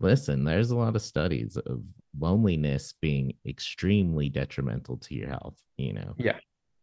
[0.00, 1.84] listen, there's a lot of studies of
[2.18, 6.14] loneliness being extremely detrimental to your health, you know.
[6.18, 6.38] Yeah.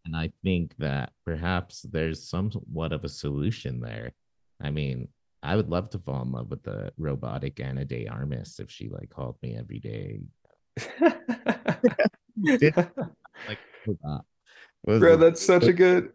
[0.05, 4.11] And I think that perhaps there's somewhat of a solution there.
[4.61, 5.07] I mean,
[5.41, 8.89] I would love to fall in love with the robotic Ana de Armas if she
[8.89, 10.21] like called me every day.
[13.47, 13.59] Like.
[14.85, 16.11] Bro, that's such a good.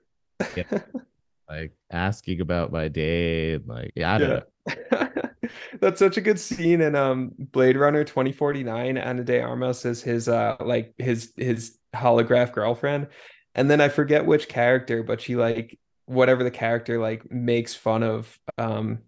[1.49, 3.55] like asking about my day.
[3.55, 5.13] and, Like, yeah, I don't know.
[5.81, 8.97] That's such a good scene in um Blade Runner 2049.
[8.97, 13.09] Ana de Armas is his uh like his his holograph girlfriend.
[13.55, 18.03] And then I forget which character, but she like whatever the character like makes fun
[18.03, 19.01] of um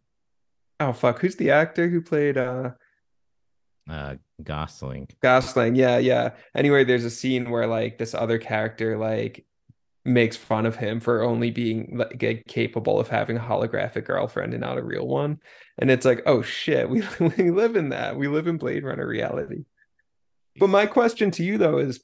[0.81, 2.71] oh fuck, who's the actor who played uh
[3.89, 5.09] Uh, Gosling.
[5.21, 5.75] Gosling?
[5.75, 6.31] Yeah, yeah.
[6.55, 9.45] Anyway, there's a scene where like this other character like
[10.05, 14.63] makes fun of him for only being like capable of having a holographic girlfriend and
[14.63, 15.39] not a real one.
[15.79, 18.17] And it's like, oh shit, we we live in that.
[18.17, 19.65] We live in Blade Runner reality.
[20.59, 22.03] But my question to you though is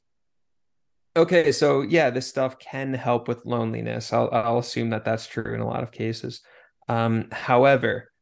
[1.17, 4.13] okay, so yeah, this stuff can help with loneliness.
[4.13, 6.43] I'll I'll assume that that's true in a lot of cases.
[6.89, 8.13] Um, however,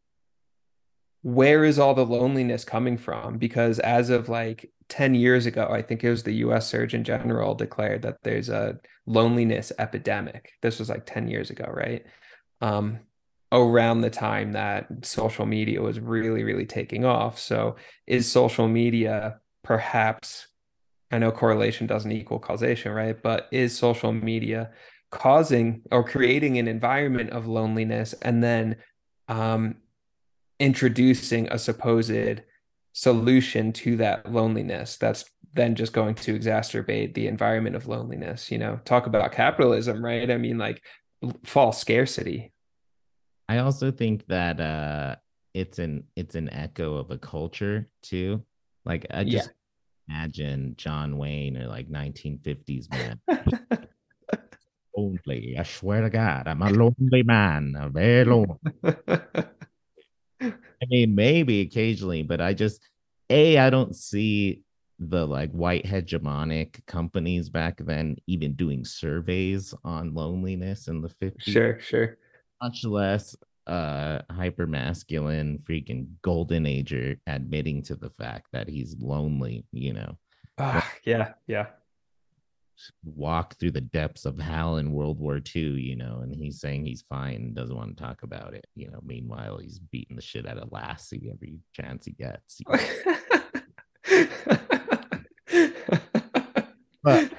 [1.22, 3.38] where is all the loneliness coming from?
[3.38, 7.54] Because as of like 10 years ago, I think it was the US Surgeon General
[7.54, 10.52] declared that there's a loneliness epidemic.
[10.62, 12.04] This was like 10 years ago, right?
[12.60, 13.00] Um,
[13.52, 17.38] around the time that social media was really, really taking off.
[17.38, 20.48] So is social media perhaps,
[21.10, 23.20] I know correlation doesn't equal causation, right?
[23.20, 24.70] But is social media
[25.10, 28.76] causing or creating an environment of loneliness and then
[29.28, 29.76] um,
[30.58, 32.42] introducing a supposed
[32.94, 38.56] solution to that loneliness that's then just going to exacerbate the environment of loneliness you
[38.58, 40.82] know talk about capitalism right i mean like
[41.44, 42.50] false scarcity
[43.46, 45.16] I also think that uh
[45.52, 48.42] it's an it's an echo of a culture too.
[48.86, 49.40] Like I Yeah.
[49.40, 49.50] just
[50.08, 53.20] imagine John Wayne or like 1950s man.
[54.96, 55.56] Lonely.
[55.58, 57.76] I swear to God, I'm a lonely man.
[57.78, 58.56] I'm very lonely.
[60.40, 62.88] I mean, maybe occasionally, but I just
[63.30, 64.62] a I don't see
[64.98, 71.52] the like white hegemonic companies back then even doing surveys on loneliness in the 50s
[71.52, 72.18] sure sure.
[72.62, 73.34] Much less
[73.66, 80.16] uh hyper masculine freaking golden ager admitting to the fact that he's lonely you know?
[80.58, 81.66] Ah, yeah yeah
[83.04, 86.84] walk through the depths of hell in World War II, you know, and he's saying
[86.84, 89.00] he's fine, doesn't want to talk about it, you know.
[89.04, 92.60] Meanwhile, he's beating the shit out of Lassie every chance he gets.
[97.02, 97.32] but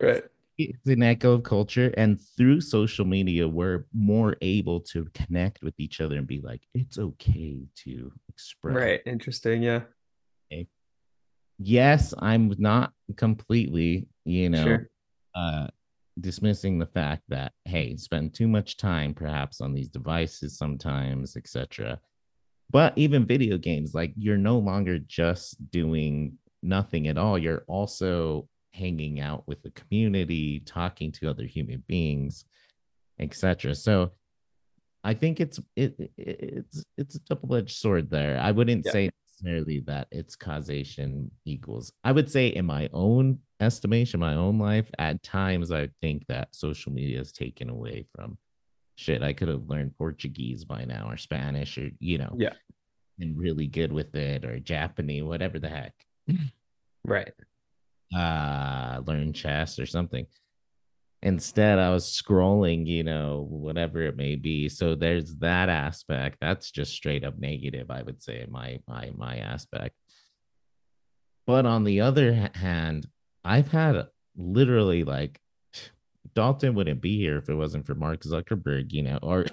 [0.00, 0.24] right.
[0.58, 5.74] it's an echo of culture, and through social media, we're more able to connect with
[5.78, 8.74] each other and be like, it's okay to express.
[8.74, 9.00] Right.
[9.06, 9.62] Interesting.
[9.62, 9.82] Yeah.
[11.64, 14.88] Yes, I'm not completely, you know, Sure.
[15.34, 15.66] uh
[16.20, 21.98] dismissing the fact that hey spend too much time perhaps on these devices sometimes etc
[22.70, 28.46] but even video games like you're no longer just doing nothing at all you're also
[28.74, 32.44] hanging out with the community talking to other human beings
[33.18, 34.12] etc so
[35.04, 38.92] i think it's it, it it's it's a double-edged sword there i wouldn't Yeah.
[38.92, 44.58] say necessarily that it's causation equals i would say in my own estimation my own
[44.58, 48.36] life at times i think that social media has taken away from
[48.96, 49.22] shit.
[49.22, 52.54] I could have learned portuguese by now or spanish or you know Yeah.
[53.18, 55.94] and really good with it or japanese whatever the heck.
[57.04, 57.32] Right.
[58.14, 60.26] uh learn chess or something.
[61.22, 64.68] Instead i was scrolling you know whatever it may be.
[64.68, 66.38] So there's that aspect.
[66.40, 69.94] That's just straight up negative i would say my my my aspect.
[71.46, 73.06] But on the other hand
[73.44, 75.40] i've had literally like
[76.34, 79.46] dalton wouldn't be here if it wasn't for mark zuckerberg you know or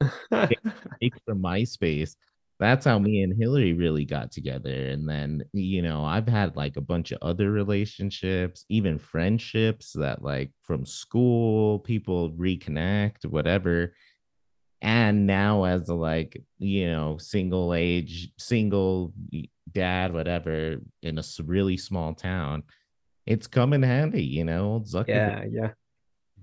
[1.02, 2.16] take from MySpace.
[2.60, 4.70] That's how me and Hillary really got together.
[4.70, 10.22] And then, you know, I've had like a bunch of other relationships, even friendships that
[10.22, 13.94] like from school, people reconnect, whatever.
[14.80, 19.12] And now as a like, you know, single age, single
[19.72, 22.62] dad, whatever, in a really small town,
[23.26, 24.72] it's come in handy, you know.
[24.72, 25.44] Old Zuckerberg yeah.
[25.50, 25.70] Yeah.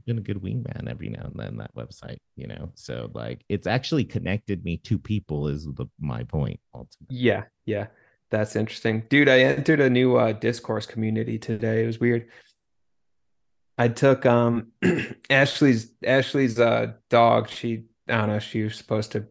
[0.06, 3.68] been a good wingman every now and then that website you know so like it's
[3.68, 7.88] actually connected me to people is the my point ultimately Yeah, yeah.
[8.32, 9.04] That's interesting.
[9.10, 11.84] Dude, I entered a new uh discourse community today.
[11.84, 12.28] It was weird.
[13.78, 14.72] I took um
[15.30, 17.50] Ashley's Ashley's uh dog.
[17.50, 19.26] She I don't know, she was supposed to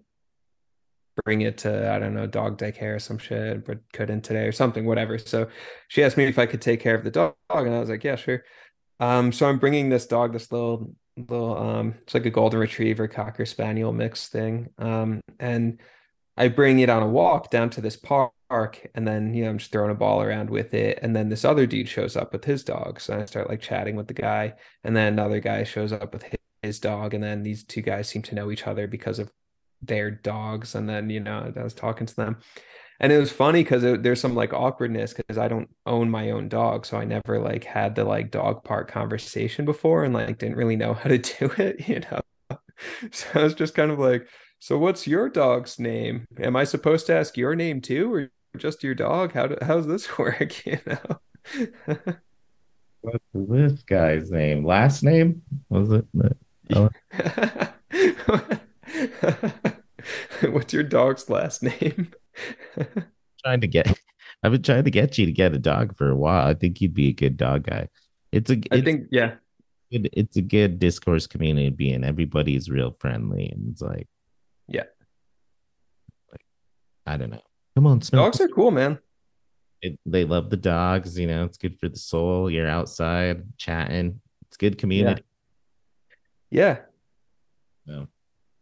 [1.25, 4.53] bring it to I don't know, dog daycare or some shit, but couldn't today or
[4.53, 5.19] something, whatever.
[5.19, 5.49] So
[5.89, 8.05] she asked me if I could take care of the dog, and I was like,
[8.05, 8.45] yeah, sure.
[9.01, 13.09] Um, so I'm bringing this dog, this little little um, it's like a golden retriever
[13.09, 14.69] cocker spaniel mix thing.
[14.79, 15.81] Um, and
[16.37, 18.31] I bring it on a walk down to this park,
[18.95, 21.45] and then you know I'm just throwing a ball around with it, and then this
[21.45, 24.55] other dude shows up with his dog, so I start like chatting with the guy,
[24.85, 28.09] and then another guy shows up with his, his dog, and then these two guys
[28.09, 29.31] seem to know each other because of
[29.83, 32.39] their dogs, and then you know I was talking to them,
[33.01, 36.49] and it was funny because there's some like awkwardness because I don't own my own
[36.49, 40.57] dog, so I never like had the like dog park conversation before, and like didn't
[40.57, 42.21] really know how to do it, you know.
[43.11, 44.29] So I was just kind of like,
[44.61, 46.29] so what's your dog's name?
[46.39, 49.33] Am I supposed to ask your name too, or just your dog?
[49.33, 50.65] How do, how's this work?
[50.65, 51.67] You know?
[53.01, 56.07] what's this guy's name last name was it
[56.75, 56.89] uh,
[57.91, 58.49] Oh.
[60.53, 62.13] What's your dog's last name?
[63.45, 63.87] trying to get
[64.43, 66.47] i've been trying to get you to get a dog for a while.
[66.47, 67.89] I think you'd be a good dog guy.
[68.33, 69.35] It's a I it's, think, yeah,
[69.91, 74.07] good, it's a good discourse community to be in everybody's real friendly and it's like
[74.69, 74.85] Yeah.
[76.31, 76.43] like
[77.07, 77.43] i don't know.
[77.75, 78.23] Come on Snow.
[78.25, 78.99] dogs are cool, man.
[79.83, 82.51] it, they love the dogs you know it's good for the soul.
[82.51, 84.21] You're outside chatting.
[84.47, 85.23] It's good community.
[86.51, 86.79] Yeah,
[87.87, 88.09] so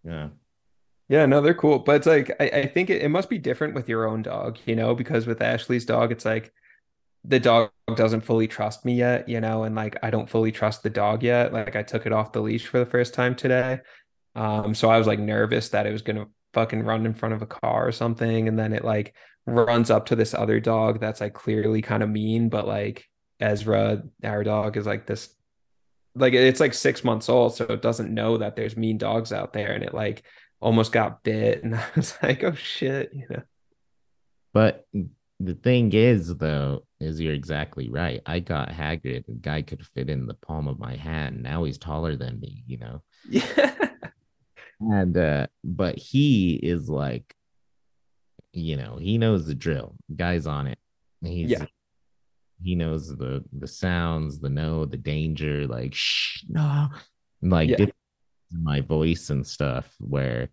[0.06, 0.28] yeah
[1.08, 1.78] Yeah, no, they're cool.
[1.80, 4.58] But it's like I, I think it, it must be different with your own dog,
[4.66, 6.52] you know, because with Ashley's dog, it's like
[7.24, 10.82] the dog doesn't fully trust me yet, you know, and like I don't fully trust
[10.82, 11.52] the dog yet.
[11.52, 13.80] Like I took it off the leash for the first time today.
[14.34, 17.42] Um, so I was like nervous that it was gonna fucking run in front of
[17.42, 19.14] a car or something, and then it like
[19.46, 23.08] runs up to this other dog that's like clearly kind of mean, but like
[23.40, 25.35] Ezra, our dog, is like this
[26.16, 29.52] like it's like six months old, so it doesn't know that there's mean dogs out
[29.52, 30.24] there, and it like
[30.60, 33.42] almost got bit, and I was like, oh shit, you know.
[34.52, 34.86] But
[35.38, 38.22] the thing is, though, is you're exactly right.
[38.24, 39.26] I got Hagrid.
[39.26, 41.42] The guy could fit in the palm of my hand.
[41.42, 43.02] Now he's taller than me, you know.
[43.28, 43.74] Yeah.
[44.78, 47.34] And uh, but he is like,
[48.52, 49.96] you know, he knows the drill.
[50.14, 50.78] Guy's on it.
[51.22, 51.64] He's Yeah.
[52.62, 56.88] He knows the the sounds, the no, the danger, like shh, no,
[57.42, 57.86] like Yeah.
[58.50, 59.94] my voice and stuff.
[60.00, 60.48] Where,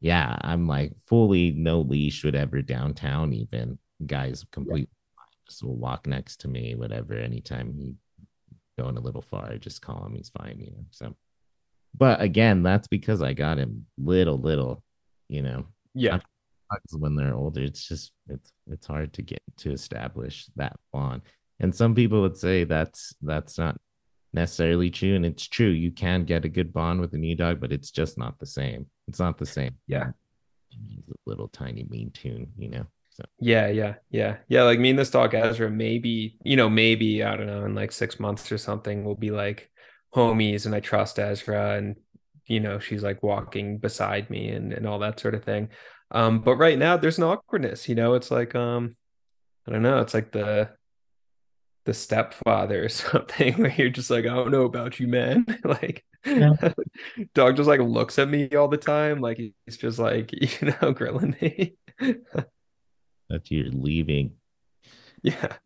[0.00, 3.32] yeah, I'm like fully no leash, whatever downtown.
[3.32, 4.88] Even guys completely
[5.46, 7.14] just will walk next to me, whatever.
[7.14, 7.94] Anytime he
[8.78, 10.14] going a little far, just call him.
[10.14, 10.84] He's fine, you know.
[10.90, 11.16] So,
[11.96, 14.82] but again, that's because I got him little, little,
[15.28, 15.66] you know.
[15.94, 16.18] Yeah.
[16.92, 21.22] When they're older, it's just it's it's hard to get to establish that bond.
[21.60, 23.78] And some people would say that's that's not
[24.32, 25.68] necessarily true, and it's true.
[25.68, 28.46] You can get a good bond with a new dog, but it's just not the
[28.46, 28.86] same.
[29.06, 29.76] It's not the same.
[29.86, 30.10] Yeah.
[30.68, 32.86] He's a little tiny mean tune, you know.
[33.10, 34.36] So Yeah, yeah, yeah.
[34.48, 37.74] Yeah, like me and this dog Ezra, maybe, you know, maybe, I don't know, in
[37.74, 39.70] like six months or something, we'll be like
[40.14, 41.96] homies and I trust Ezra and
[42.48, 45.68] you know, she's like walking beside me and, and all that sort of thing.
[46.10, 48.96] Um, but right now there's an awkwardness, you know, it's like um,
[49.66, 50.70] I don't know, it's like the
[51.84, 55.46] the stepfather or something where you're just like, I don't know about you, man.
[55.64, 56.52] like Yeah.
[57.34, 60.92] dog just like looks at me all the time, like he's just like, you know,
[60.92, 61.76] grilling me.
[61.98, 64.32] that you're leaving.
[65.22, 65.56] Yeah.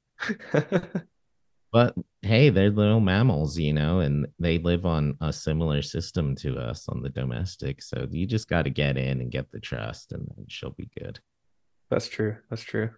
[1.72, 6.58] But hey, they're little mammals, you know, and they live on a similar system to
[6.58, 7.80] us on the domestic.
[7.82, 10.90] So you just got to get in and get the trust, and then she'll be
[10.98, 11.18] good.
[11.90, 12.36] That's true.
[12.50, 12.90] That's true.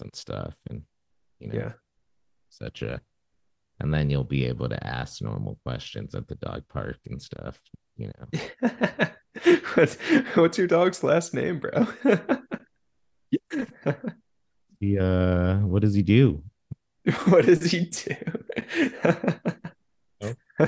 [0.00, 0.82] And stuff, and
[1.38, 1.72] you know, Yeah.
[2.50, 3.00] etc.
[3.78, 7.60] And then you'll be able to ask normal questions at the dog park and stuff,
[7.96, 8.68] you know.
[9.74, 9.94] what's
[10.34, 11.86] what's your dog's last name, bro?
[14.80, 16.42] He, uh, what does he do?
[17.26, 18.14] what does he do?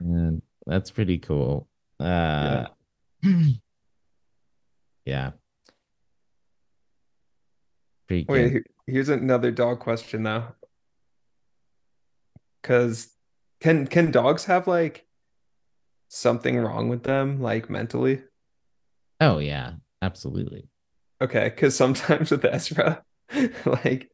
[0.00, 1.68] And that's pretty cool.
[1.98, 2.66] Uh,
[5.04, 5.32] yeah.
[8.08, 8.66] Pretty Wait, good.
[8.86, 10.44] here's another dog question though.
[12.62, 13.14] Because
[13.60, 15.06] can can dogs have like
[16.08, 18.22] something wrong with them, like mentally?
[19.20, 20.68] Oh yeah, absolutely.
[21.20, 23.02] Okay, because sometimes with Ezra,
[23.66, 24.10] like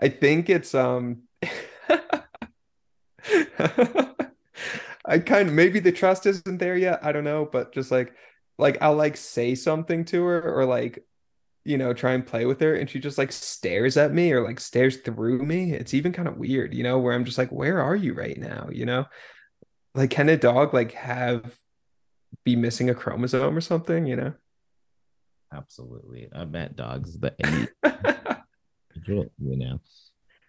[0.00, 1.22] I think it's um
[5.04, 7.04] I kind of maybe the trust isn't there yet.
[7.04, 8.14] I don't know, but just like
[8.58, 11.04] like I'll like say something to her or like
[11.64, 14.42] you know try and play with her and she just like stares at me or
[14.44, 15.72] like stares through me.
[15.72, 18.38] It's even kind of weird, you know, where I'm just like, where are you right
[18.38, 18.68] now?
[18.72, 19.06] You know?
[19.94, 21.56] Like can a dog like have
[22.44, 24.34] be missing a chromosome or something, you know?
[25.52, 26.28] Absolutely.
[26.34, 27.34] I met dogs that
[29.06, 29.80] you know.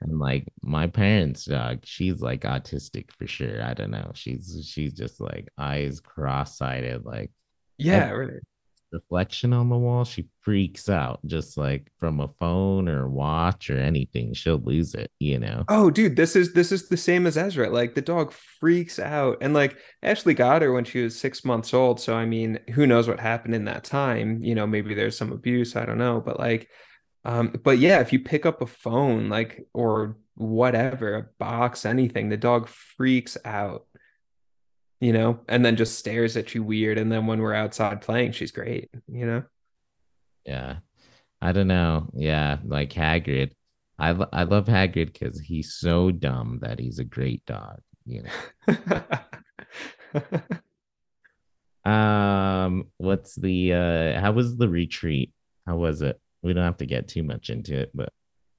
[0.02, 3.64] And like my parents' dog, she's like autistic for sure.
[3.64, 4.12] I don't know.
[4.16, 7.32] She's she's just like eyes cross-sided, like
[7.78, 8.40] Yeah, really.
[8.94, 10.06] Reflection on the wall.
[10.06, 14.34] She freaks out just like from a phone or watch or anything.
[14.34, 15.66] She'll lose it, you know.
[15.68, 17.70] Oh, dude, this is this is the same as Ezra.
[17.70, 21.74] Like the dog freaks out, and like Ashley got her when she was six months
[21.74, 22.00] old.
[22.00, 24.44] So I mean, who knows what happened in that time?
[24.44, 25.76] You know, maybe there's some abuse.
[25.76, 26.70] I don't know, but like,
[27.26, 32.30] um, but yeah, if you pick up a phone, like or whatever, a box, anything,
[32.30, 33.86] the dog freaks out.
[35.04, 36.98] You know, and then just stares at you weird.
[36.98, 38.90] And then when we're outside playing, she's great.
[39.08, 39.44] You know.
[40.46, 40.78] Yeah.
[41.42, 42.10] I don't know.
[42.14, 43.52] Yeah, like Hagrid.
[44.00, 48.24] I lo- I love Hagrid because he's so dumb that he's a great dog, you
[48.24, 49.04] know.
[51.86, 55.34] Um, what's the uh how was the retreat?
[55.68, 56.20] How was it?
[56.42, 58.10] We don't have to get too much into it, but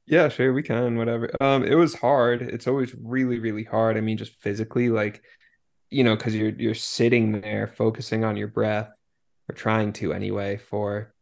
[0.06, 1.30] Yeah, sure, we can, whatever.
[1.40, 2.42] Um, it was hard.
[2.42, 3.96] It's always really, really hard.
[3.96, 5.22] I mean, just physically, like,
[5.94, 8.90] you know, because you're you're sitting there focusing on your breath,
[9.48, 11.14] or trying to anyway, for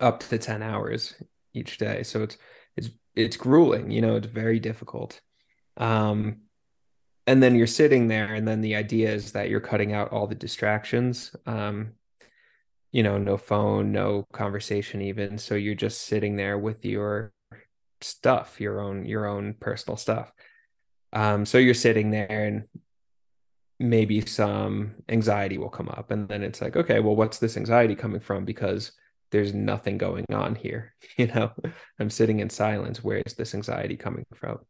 [0.00, 1.14] up to 10 hours
[1.52, 2.02] each day.
[2.04, 2.38] So it's
[2.76, 5.20] it's it's grueling, you know, it's very difficult.
[5.76, 6.42] Um,
[7.26, 10.26] and then you're sitting there, and then the idea is that you're cutting out all
[10.26, 11.34] the distractions.
[11.46, 11.92] Um,
[12.92, 15.38] you know, no phone, no conversation even.
[15.38, 17.32] So you're just sitting there with your
[18.00, 20.32] stuff, your own your own personal stuff.
[21.12, 22.64] Um, so you're sitting there and
[23.82, 27.94] maybe some anxiety will come up and then it's like, okay, well, what's this anxiety
[27.94, 28.44] coming from?
[28.44, 28.92] Because
[29.32, 30.94] there's nothing going on here.
[31.18, 31.52] You know,
[31.98, 33.04] I'm sitting in silence.
[33.04, 34.60] Where is this anxiety coming from?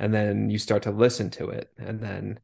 [0.00, 1.70] And then you start to listen to it.
[1.78, 2.40] And then,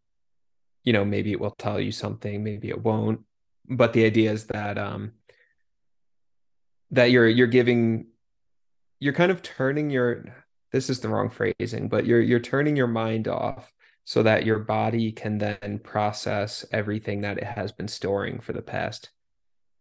[0.84, 3.22] you know, maybe it will tell you something, maybe it won't.
[3.68, 5.12] But the idea is that um
[6.92, 8.06] that you're you're giving
[9.00, 10.24] you're kind of turning your
[10.70, 13.72] this is the wrong phrasing, but you're you're turning your mind off
[14.04, 18.62] so that your body can then process everything that it has been storing for the
[18.62, 19.10] past,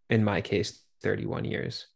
[0.09, 1.88] in my case, 31 years.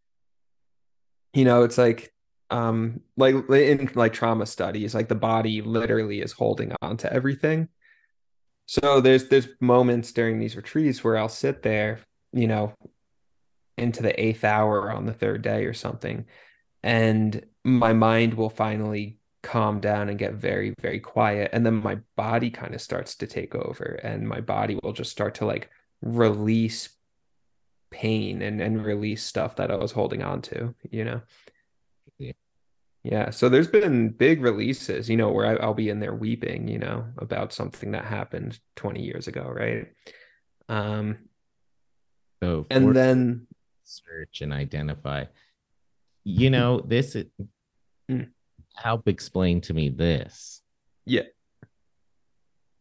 [1.34, 2.12] You know, it's like
[2.52, 7.70] um like in like trauma studies, like the body literally is holding on to everything.
[8.68, 12.00] So there's there's moments during these retreats where I'll sit there,
[12.34, 12.74] you know,
[13.78, 16.26] into the eighth hour on the third day or something
[16.86, 19.18] and my mind will finally
[19.52, 23.28] calm down and get very very quiet and then my body kind of starts to
[23.28, 25.70] take over and my body will just start to like
[26.02, 26.90] release
[27.92, 31.22] pain and and release stuff that I was holding on to, you know.
[32.18, 32.34] Yeah.
[33.04, 36.68] Yeah, so there's been big releases, you know, where I, I'll be in there weeping,
[36.68, 39.94] you know, about something that happened 20 years ago, right?
[40.68, 41.30] Um,
[42.42, 43.46] So and then
[43.84, 45.26] search and identify.
[46.24, 47.30] You know, this is-
[48.10, 48.30] Mm.
[48.76, 50.62] Help explain to me this.
[51.06, 51.24] Yeah.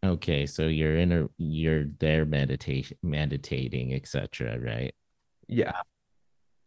[0.04, 4.58] Okay, so you're in a you're there meditation meditating, etc.
[4.58, 4.94] Right?
[5.48, 5.82] yeah, uh,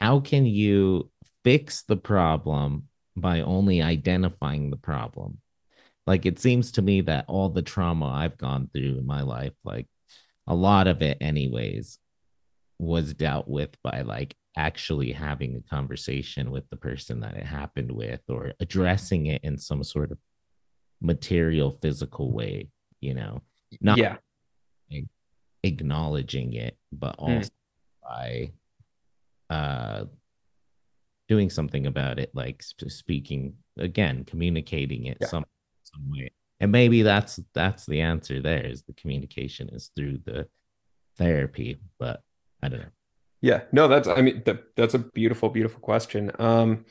[0.01, 1.11] How can you
[1.43, 5.39] fix the problem by only identifying the problem?
[6.07, 9.53] Like it seems to me that all the trauma I've gone through in my life,
[9.63, 9.88] like
[10.47, 11.99] a lot of it anyways,
[12.80, 17.91] was dealt with by like actually having a conversation with the person that it happened
[17.91, 20.17] with or addressing it in some sort of
[21.01, 22.67] material physical way
[23.01, 23.41] you know
[23.82, 24.15] not yeah,
[25.63, 27.38] acknowledging it but Mm.
[27.38, 27.49] also
[28.03, 28.51] by
[29.49, 30.05] uh
[31.28, 35.28] doing something about it like sp- speaking again communicating it Yeah.
[35.28, 35.45] some
[35.84, 40.47] some way and maybe that's that's the answer there is the communication is through the
[41.17, 42.21] therapy but
[42.62, 42.91] i don't know
[43.41, 43.62] yeah.
[43.72, 46.32] No, that's I mean that that's a beautiful, beautiful question.
[46.39, 46.86] Um,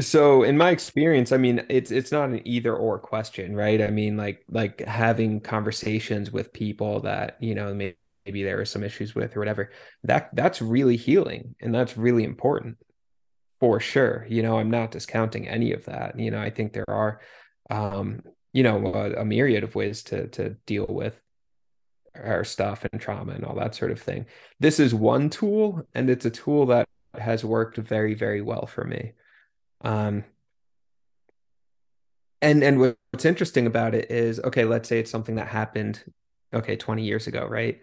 [0.00, 3.82] so in my experience, I mean, it's it's not an either or question, right?
[3.82, 8.64] I mean, like like having conversations with people that, you know, maybe, maybe there are
[8.64, 9.70] some issues with or whatever.
[10.04, 12.78] That that's really healing and that's really important
[13.60, 14.26] for sure.
[14.30, 16.18] You know, I'm not discounting any of that.
[16.18, 17.20] You know, I think there are
[17.70, 18.22] um,
[18.54, 21.22] you know, a, a myriad of ways to to deal with
[22.14, 24.26] our stuff and trauma and all that sort of thing.
[24.60, 26.88] This is one tool and it's a tool that
[27.18, 29.12] has worked very, very well for me.
[29.82, 30.24] Um,
[32.40, 36.02] and and what's interesting about it is, okay, let's say it's something that happened,
[36.52, 37.80] okay, 20 years ago, right?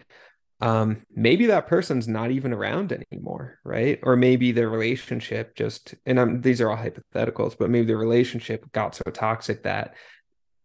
[0.61, 3.97] Um, maybe that person's not even around anymore, right?
[4.03, 8.69] Or maybe their relationship just, and I'm, these are all hypotheticals, but maybe the relationship
[8.73, 9.95] got so toxic that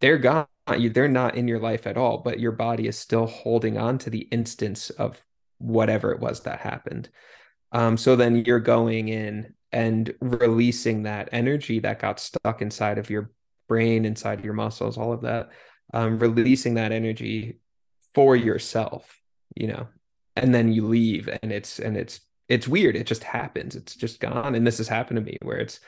[0.00, 0.46] they're gone.
[0.66, 4.10] They're not in your life at all, but your body is still holding on to
[4.10, 5.20] the instance of
[5.58, 7.08] whatever it was that happened.
[7.72, 13.10] Um, so then you're going in and releasing that energy that got stuck inside of
[13.10, 13.32] your
[13.68, 15.50] brain, inside your muscles, all of that,
[15.92, 17.58] um, releasing that energy
[18.14, 19.20] for yourself,
[19.56, 19.88] you know,
[20.36, 22.94] and then you leave and it's, and it's, it's weird.
[22.94, 23.74] It just happens.
[23.74, 24.54] It's just gone.
[24.54, 25.80] And this has happened to me where it's,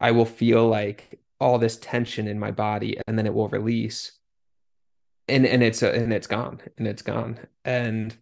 [0.00, 4.17] I will feel like all this tension in my body and then it will release
[5.28, 8.16] and and it's uh, and it's gone and it's gone and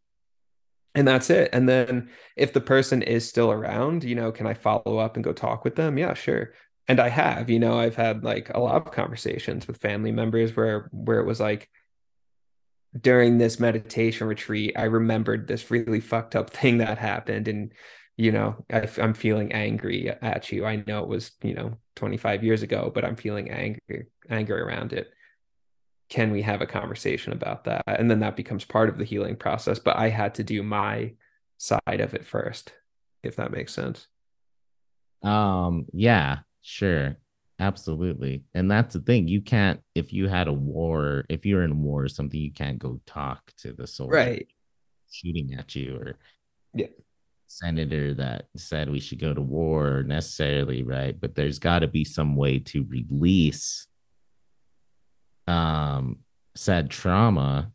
[0.94, 1.50] and that's it.
[1.52, 5.24] And then if the person is still around you know can i follow up and
[5.24, 5.98] go talk with them?
[5.98, 6.52] Yeah sure.
[6.88, 10.54] And i have you know i've had like a lot of conversations with family members
[10.56, 11.68] where where it was like
[12.98, 17.48] during this meditation retreat i remembered this really fucked up thing that happened.
[17.48, 17.72] And
[18.16, 20.64] you know I, i'm feeling angry at you.
[20.64, 24.92] I know it was you know 25 years ago but i'm feeling angry anger around
[24.92, 25.10] it
[26.08, 29.34] can we have a conversation about that and then that becomes part of the healing
[29.36, 31.12] process but i had to do my
[31.58, 32.72] side of it first
[33.22, 34.06] if that makes sense
[35.22, 37.16] Um, yeah, sure.
[37.58, 38.44] Absolutely.
[38.54, 39.26] And that's the thing.
[39.28, 42.78] You can't if you had a war, if you're in war or something, you can't
[42.78, 44.46] go talk to the soldier right
[45.10, 46.18] shooting at you or
[46.74, 46.88] Yeah.
[47.46, 51.18] senator that said we should go to war necessarily, right?
[51.18, 53.86] But there's got to be some way to release
[55.46, 56.18] um
[56.54, 57.70] said trauma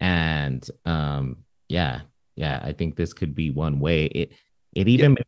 [0.00, 2.02] and um yeah,
[2.36, 4.06] yeah, I think this could be one way.
[4.06, 4.32] It
[4.74, 5.22] it even me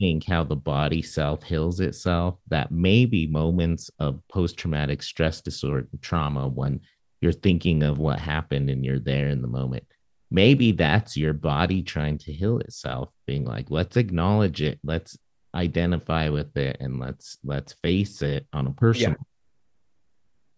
[0.00, 6.48] think how the body self heals itself that maybe moments of post-traumatic stress disorder trauma
[6.48, 6.80] when
[7.20, 9.84] you're thinking of what happened and you're there in the moment.
[10.30, 14.80] Maybe that's your body trying to heal itself being like let's acknowledge it.
[14.82, 15.16] Let's
[15.54, 19.16] identify with it and let's let's face it on a personal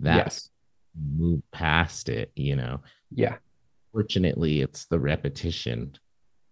[0.01, 0.51] that yes.
[1.16, 2.80] move past it you know?
[3.11, 3.36] Yeah.
[3.92, 5.94] Fortunately it's the repetition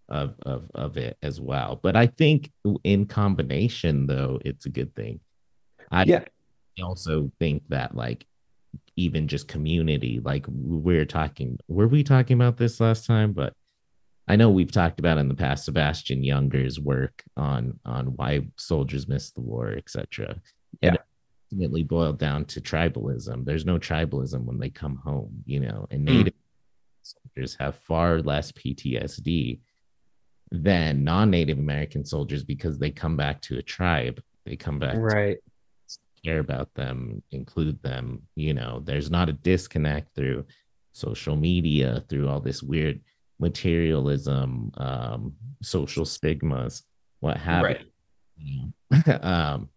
[0.09, 1.79] of of of it as well.
[1.81, 2.51] But i think
[2.83, 5.19] in combination though it's a good thing.
[5.91, 6.23] I yeah.
[6.83, 8.25] Also think that like
[8.97, 13.33] even just community like we are talking were we talking about this last time?
[13.33, 13.53] But
[14.27, 19.07] i know we've talked about in the past Sebastian Junger's work on on why soldiers
[19.07, 20.39] miss the war etc
[20.81, 20.89] Yeah.
[20.89, 20.97] and
[21.51, 26.01] ultimately boiled down to tribalism there's no tribalism when they come home you know and
[26.07, 26.17] Mm.
[26.17, 26.33] native
[27.01, 29.59] soldiers have far less ptsd
[30.51, 35.37] than non-native american soldiers because they come back to a tribe They come back right
[36.25, 38.23] care about them, include them.
[38.35, 40.45] You know, there's not a disconnect through
[40.91, 43.01] social media, through all this weird
[43.39, 46.83] materialism, um, social stigmas,
[47.19, 47.85] what have right.
[48.37, 48.73] you.
[49.21, 49.69] um,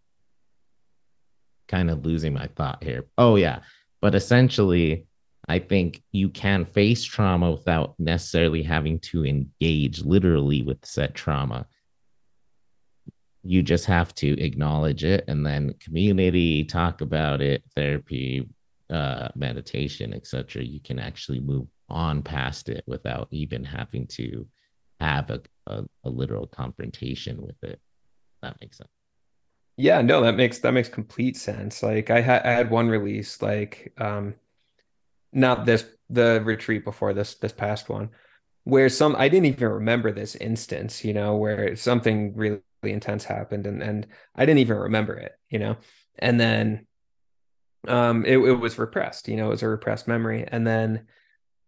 [1.69, 3.05] kind of losing my thought here.
[3.17, 3.59] Oh, yeah.
[4.01, 5.07] But essentially,
[5.47, 11.65] I think you can face trauma without necessarily having to engage literally with said trauma
[13.43, 18.47] you just have to acknowledge it and then community talk about it therapy
[18.89, 24.45] uh, meditation etc you can actually move on past it without even having to
[24.99, 27.79] have a, a, a literal confrontation with it
[28.41, 28.89] that makes sense
[29.79, 33.41] yeah no that makes that makes complete sense like i had i had one release
[33.41, 34.35] like um
[35.31, 38.09] not this the retreat before this this past one
[38.63, 43.65] where some I didn't even remember this instance, you know, where something really intense happened
[43.65, 45.77] and and I didn't even remember it, you know.
[46.19, 46.85] And then
[47.87, 50.45] um it, it was repressed, you know, it was a repressed memory.
[50.47, 51.07] And then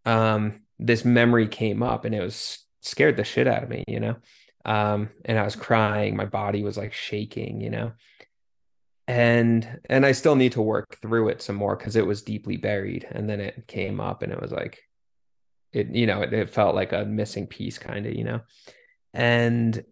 [0.06, 4.00] um this memory came up and it was scared the shit out of me, you
[4.00, 4.18] know.
[4.66, 7.92] Um and I was crying, my body was like shaking, you know.
[9.08, 12.58] And and I still need to work through it some more because it was deeply
[12.58, 13.08] buried.
[13.10, 14.80] And then it came up and it was like
[15.74, 18.42] it, you know, it, it felt like a missing piece kind of, you know.
[19.14, 19.84] And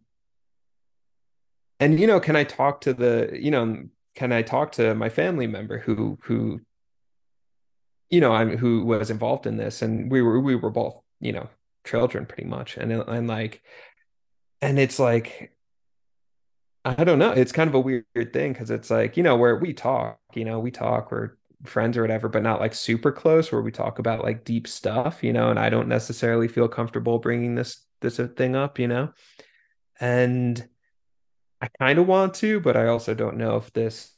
[1.79, 3.83] and you know can i talk to the you know
[4.15, 6.59] can i talk to my family member who who
[8.09, 11.31] you know i'm who was involved in this and we were we were both you
[11.31, 11.47] know
[11.85, 13.61] children pretty much and and like
[14.61, 15.51] and it's like
[16.85, 19.55] i don't know it's kind of a weird thing because it's like you know where
[19.55, 23.51] we talk you know we talk we're friends or whatever but not like super close
[23.51, 27.19] where we talk about like deep stuff you know and i don't necessarily feel comfortable
[27.19, 29.09] bringing this this uh, thing up you know
[29.99, 30.67] and
[31.61, 34.13] I kind of want to, but I also don't know if this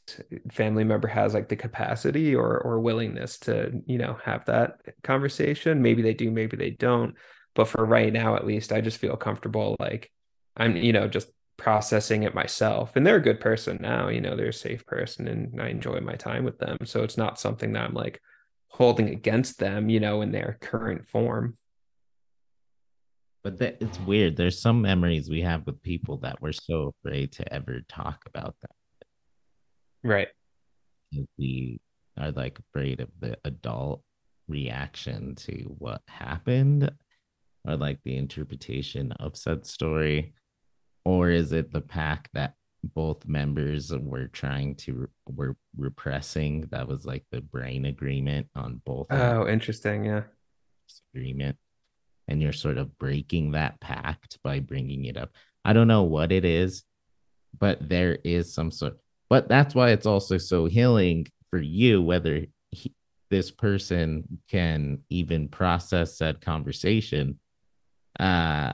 [0.52, 5.82] family member has like the capacity or or willingness to, you know, have that conversation.
[5.82, 7.16] Maybe they do, maybe they don't.
[7.54, 10.12] But for right now, at least, I just feel comfortable like
[10.56, 10.84] I'm, mm-hmm.
[10.84, 12.96] you know, just processing it myself.
[12.96, 16.00] And they're a good person now, you know, they're a safe person and I enjoy
[16.00, 16.78] my time with them.
[16.84, 18.20] So it's not something that I'm like
[18.68, 21.56] holding against them, you know, in their current form
[23.42, 24.36] but that, it's weird.
[24.36, 28.54] There's some memories we have with people that we're so afraid to ever talk about
[28.62, 28.70] that.
[30.04, 30.28] Right.
[31.38, 31.80] We
[32.18, 34.02] are like afraid of the adult
[34.48, 36.90] reaction to what happened
[37.66, 40.34] or like the interpretation of said story
[41.04, 47.06] or is it the pack that both members were trying to were repressing that was
[47.06, 50.22] like the brain agreement on both oh interesting yeah
[51.14, 51.56] agreement
[52.28, 55.30] and you're sort of breaking that pact by bringing it up.
[55.64, 56.84] I don't know what it is,
[57.58, 58.98] but there is some sort.
[59.28, 62.94] But that's why it's also so healing for you, whether he,
[63.30, 67.38] this person can even process that conversation.
[68.18, 68.72] Uh,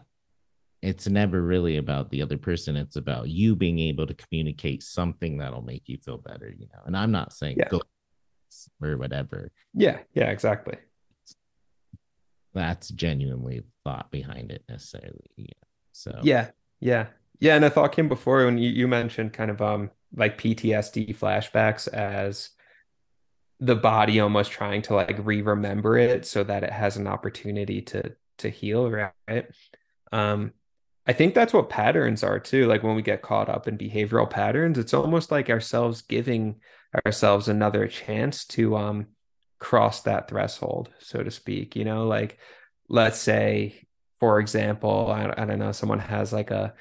[0.82, 2.76] it's never really about the other person.
[2.76, 6.80] It's about you being able to communicate something that'll make you feel better, you know.
[6.86, 7.68] And I'm not saying yeah.
[7.68, 7.82] go
[8.82, 9.50] or whatever.
[9.74, 10.76] Yeah, yeah, exactly
[12.58, 15.30] that's genuinely thought behind it necessarily.
[15.36, 15.52] Yeah.
[15.92, 16.50] So yeah,
[16.80, 17.06] yeah,
[17.40, 17.56] yeah.
[17.56, 21.86] And a thought came before when you, you mentioned kind of um like PTSD flashbacks
[21.88, 22.50] as
[23.60, 28.14] the body almost trying to like re-remember it so that it has an opportunity to
[28.38, 29.46] to heal, right?
[30.12, 30.52] Um,
[31.08, 32.66] I think that's what patterns are too.
[32.66, 36.56] Like when we get caught up in behavioral patterns, it's almost like ourselves giving
[37.06, 39.06] ourselves another chance to um
[39.58, 41.74] cross that threshold, so to speak.
[41.76, 42.38] You know, like
[42.88, 43.86] let's say,
[44.20, 46.74] for example, I, I don't know, someone has like a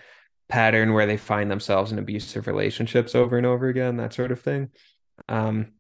[0.50, 4.42] pattern where they find themselves in abusive relationships over and over again, that sort of
[4.42, 4.70] thing.
[5.30, 5.74] Um,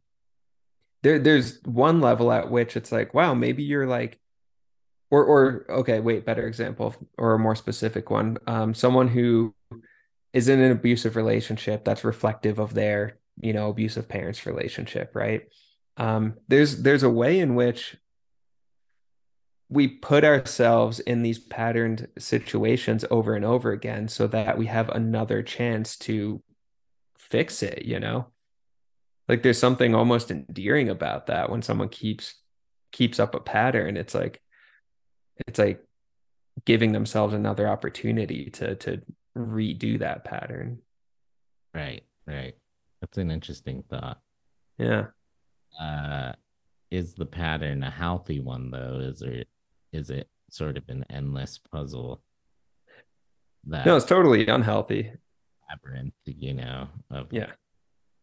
[1.04, 4.20] there, there's one level at which it's like, wow, maybe you're like,
[5.10, 8.38] or, or okay, wait, better example or a more specific one.
[8.48, 9.56] Um, someone who
[10.34, 15.44] is in an abusive relationship that's reflective of their, you know, abusive parents' relationship, right?
[15.98, 17.98] um, there's there's a way in which
[19.70, 24.90] we put ourselves in these patterned situations over and over again so that we have
[24.90, 26.42] another chance to
[27.18, 28.28] fix it you know
[29.28, 32.36] like there's something almost endearing about that when someone keeps
[32.92, 34.42] keeps up a pattern it's like
[35.46, 35.84] it's like
[36.66, 39.02] giving themselves another opportunity to to
[39.38, 40.80] redo that pattern
[41.74, 42.56] right right
[43.02, 44.20] that's an interesting thought
[44.78, 45.08] yeah
[45.80, 46.32] uh,
[46.92, 49.00] is the pattern a healthy one though?
[49.02, 49.48] Is it
[49.92, 52.22] is it sort of an endless puzzle?
[53.66, 53.86] That...
[53.86, 55.12] No, it's totally unhealthy.
[55.70, 57.52] labyrinth, you know, of Yeah.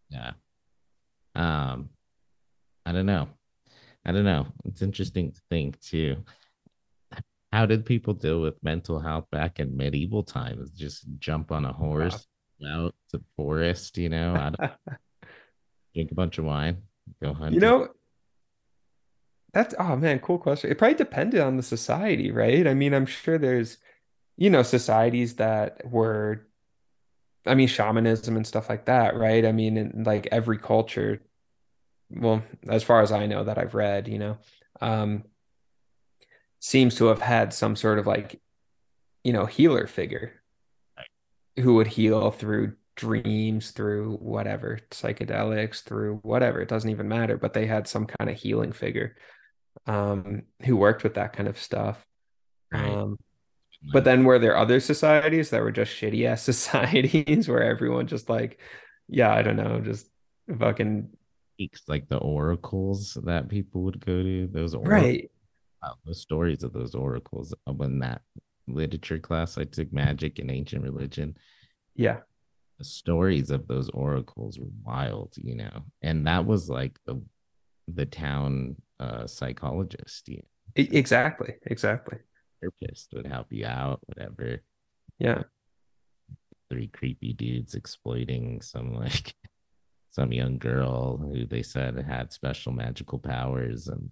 [0.08, 0.32] yeah.
[1.34, 1.90] Um,
[2.86, 3.28] I don't know.
[4.06, 4.46] I don't know.
[4.64, 6.24] It's interesting to think too.
[7.54, 10.72] How did people deal with mental health back in medieval times?
[10.72, 12.26] Just jump on a horse
[12.68, 14.56] out to the forest, you know, out
[15.94, 16.78] drink a bunch of wine,
[17.22, 17.54] go hunting.
[17.54, 17.88] You know,
[19.52, 20.68] that's oh man, cool question.
[20.68, 22.66] It probably depended on the society, right?
[22.66, 23.78] I mean, I'm sure there's,
[24.36, 26.48] you know, societies that were,
[27.46, 29.46] I mean, shamanism and stuff like that, right?
[29.46, 31.22] I mean, in like every culture,
[32.10, 34.38] well, as far as I know that I've read, you know,
[34.80, 35.22] um,
[36.64, 38.40] seems to have had some sort of like,
[39.22, 40.32] you know, healer figure
[41.60, 46.62] who would heal through dreams, through whatever, psychedelics, through whatever.
[46.62, 49.14] It doesn't even matter, but they had some kind of healing figure
[49.86, 52.02] um, who worked with that kind of stuff.
[52.72, 52.88] Right.
[52.88, 53.18] Um,
[53.92, 58.30] but then were there other societies that were just shitty ass societies where everyone just
[58.30, 58.58] like,
[59.06, 60.08] yeah, I don't know, just
[60.58, 61.10] fucking
[61.88, 65.30] like the oracles that people would go to, those oracles, right.
[66.04, 68.22] Those stories of those oracles when that
[68.66, 71.36] literature class I took magic and ancient religion.
[71.94, 72.20] Yeah.
[72.78, 77.22] The stories of those oracles were wild, you know, and that was like the
[77.86, 80.42] the town uh psychologist, you know,
[80.76, 81.54] Exactly.
[81.66, 82.18] Exactly.
[82.60, 84.62] therapist would help you out, whatever.
[85.18, 85.42] Yeah.
[86.70, 89.34] Three creepy dudes exploiting some like
[90.10, 94.10] some young girl who they said had special magical powers and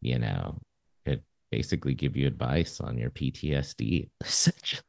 [0.00, 0.58] you know
[1.04, 4.82] could basically give you advice on your PTSD essentially.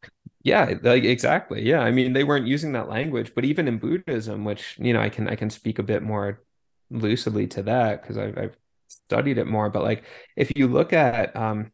[0.43, 1.61] Yeah, like exactly.
[1.61, 1.81] Yeah.
[1.81, 5.09] I mean, they weren't using that language, but even in Buddhism, which, you know, I
[5.09, 6.41] can I can speak a bit more
[6.89, 9.69] lucidly to that because I've, I've studied it more.
[9.69, 10.05] But like
[10.37, 11.71] if you look at um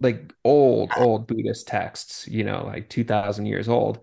[0.00, 4.00] like old, old Buddhist texts, you know, like 2000 years old,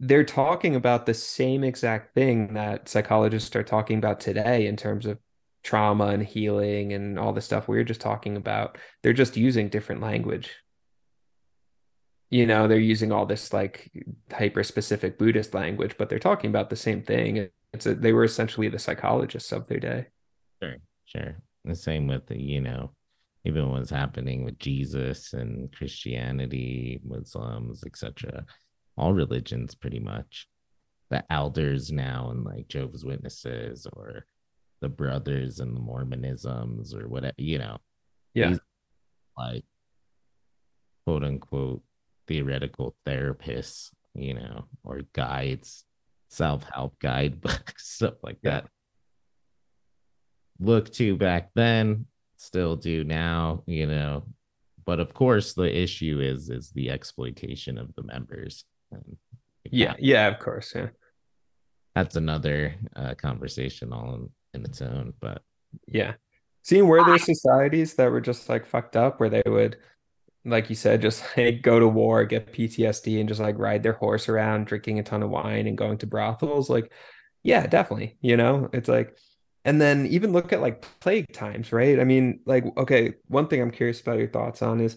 [0.00, 5.04] they're talking about the same exact thing that psychologists are talking about today in terms
[5.04, 5.18] of
[5.62, 8.78] trauma and healing and all the stuff we were just talking about.
[9.02, 10.54] They're just using different language.
[12.30, 13.90] You know, they're using all this like
[14.32, 17.48] hyper specific Buddhist language, but they're talking about the same thing.
[17.72, 20.06] It's a, they were essentially the psychologists of their day.
[20.62, 21.36] Sure, sure.
[21.64, 22.92] The same with the, you know,
[23.44, 28.44] even what's happening with Jesus and Christianity, Muslims, etc.
[28.96, 30.48] All religions pretty much.
[31.10, 34.26] The elders now and like Jehovah's Witnesses or
[34.80, 37.78] the brothers and the Mormonisms or whatever, you know,
[38.34, 38.50] Yeah.
[38.50, 38.60] These-
[39.36, 39.64] like
[41.06, 41.82] quote unquote
[42.26, 45.84] theoretical therapists, you know, or guides,
[46.28, 48.60] self-help guidebooks, stuff like Yeah.
[48.62, 48.70] that.
[50.60, 52.06] Look to back then,
[52.36, 54.24] still do now, you know.
[54.84, 58.64] But of course, the issue is is the exploitation of the members.
[58.90, 59.16] And
[59.64, 59.94] Yeah.
[59.98, 60.28] Yeah.
[60.28, 60.72] Of course.
[60.74, 60.90] Yeah.
[61.94, 65.14] that's another uh, conversation all in, in its own.
[65.20, 65.42] But
[65.86, 66.14] Yeah.
[66.62, 69.78] Seeing where there's societies that were just like fucked up, where they would,
[70.44, 73.92] like you said, just like go to war, get PTSD, and just like ride their
[73.94, 76.68] horse around, drinking a ton of wine and going to brothels.
[76.68, 76.92] Like,
[77.42, 78.16] yeah, definitely.
[78.20, 79.16] You know, it's like,
[79.64, 82.00] and then even look at like plague times, right?
[82.00, 84.96] I mean, like, okay, one thing I'm curious about your thoughts on is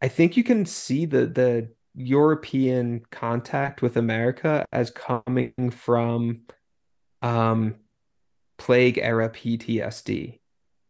[0.00, 6.42] I think you can see the the European contact with America as coming from
[7.20, 7.76] um
[8.62, 10.38] plague era PTSD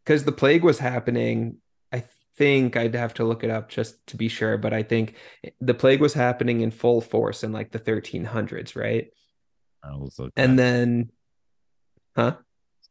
[0.04, 1.56] because the plague was happening.
[1.90, 2.04] I
[2.36, 5.16] think I'd have to look it up just to be sure, but I think
[5.58, 9.08] the plague was happening in full force in like the 1300s, right?
[9.82, 11.12] Charles look And then,
[12.14, 12.36] huh?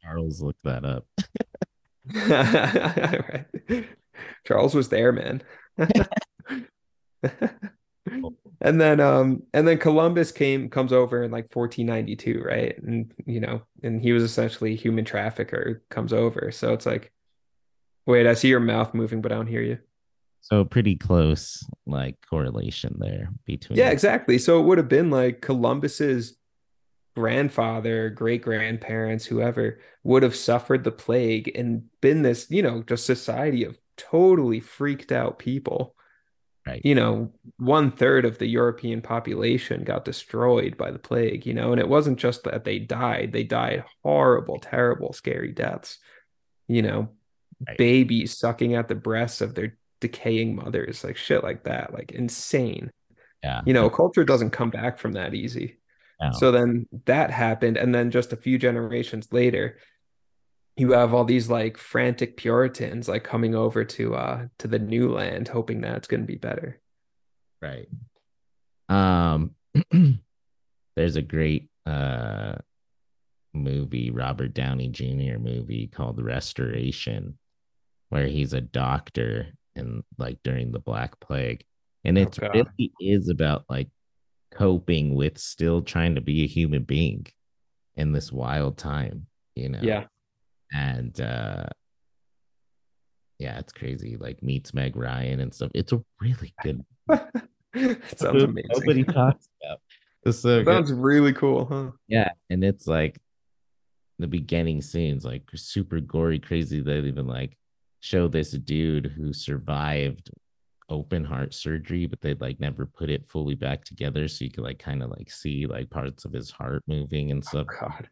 [0.01, 1.05] Charles look that up.
[3.69, 3.87] Right.
[4.47, 5.43] Charles was there, man.
[8.61, 12.77] And then um and then Columbus came comes over in like 1492, right?
[12.77, 16.51] And you know, and he was essentially a human trafficker comes over.
[16.51, 17.11] So it's like
[18.05, 19.79] wait, I see your mouth moving, but I don't hear you.
[20.41, 24.37] So pretty close like correlation there between Yeah, exactly.
[24.37, 26.35] So it would have been like Columbus's
[27.15, 33.05] grandfather, great grandparents, whoever would have suffered the plague and been this, you know, just
[33.05, 35.95] society of totally freaked out people.
[36.65, 36.81] Right.
[36.83, 41.71] You know, one third of the European population got destroyed by the plague, you know,
[41.71, 45.99] and it wasn't just that they died, they died horrible, terrible, scary deaths.
[46.67, 47.09] You know,
[47.67, 47.77] Right.
[47.77, 52.89] babies sucking at the breasts of their decaying mothers, like shit like that, like insane
[53.43, 53.61] Yeah.
[53.67, 55.77] you know, culture doesn't come back from that easy.
[56.19, 56.31] No.
[56.31, 59.77] So then that happened, and then just a few generations later,
[60.77, 65.11] you have all these like frantic Puritans like coming over to uh to the new
[65.11, 66.79] land, hoping that it's going to be better.
[67.61, 67.87] Right.
[68.89, 69.51] Um,
[70.95, 72.55] there's a great uh
[73.53, 75.37] movie, Robert Downey Jr.
[75.39, 77.37] movie called Restoration,
[78.09, 81.63] where he's a doctor and like during the Black Plague.
[82.03, 83.89] And it really is about like
[84.51, 87.27] coping with still trying to be a human being
[87.95, 89.79] in this wild time, you know?
[89.81, 90.05] Yeah.
[90.71, 91.65] And uh
[93.39, 94.17] yeah, it's crazy.
[94.17, 95.71] Like meets Meg Ryan and stuff.
[95.73, 96.85] It's a really good
[97.73, 98.69] it sounds amazing.
[98.71, 99.79] Nobody talks about.
[100.23, 100.71] It's so good.
[100.71, 101.91] sounds really cool, huh?
[102.07, 103.19] Yeah, and it's like
[104.19, 106.81] the beginning scenes, like super gory, crazy.
[106.81, 107.57] They even like
[108.01, 110.29] show this dude who survived
[110.89, 114.63] open heart surgery, but they'd like never put it fully back together, so you could
[114.63, 117.67] like kind of like see like parts of his heart moving and stuff.
[117.79, 118.09] God.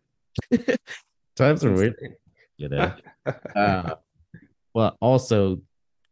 [1.35, 2.15] Times are weird, insane.
[2.59, 2.93] You know.
[3.55, 3.95] Uh,
[4.73, 5.61] well, also,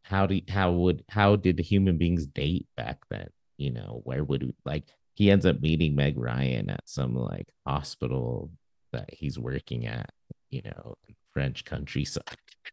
[0.03, 3.27] how do how would how did human beings date back then?
[3.57, 4.83] You know, where would we, like
[5.15, 8.51] he ends up meeting Meg Ryan at some like hospital
[8.93, 10.11] that he's working at,
[10.51, 10.95] you know,
[11.33, 12.23] French countryside.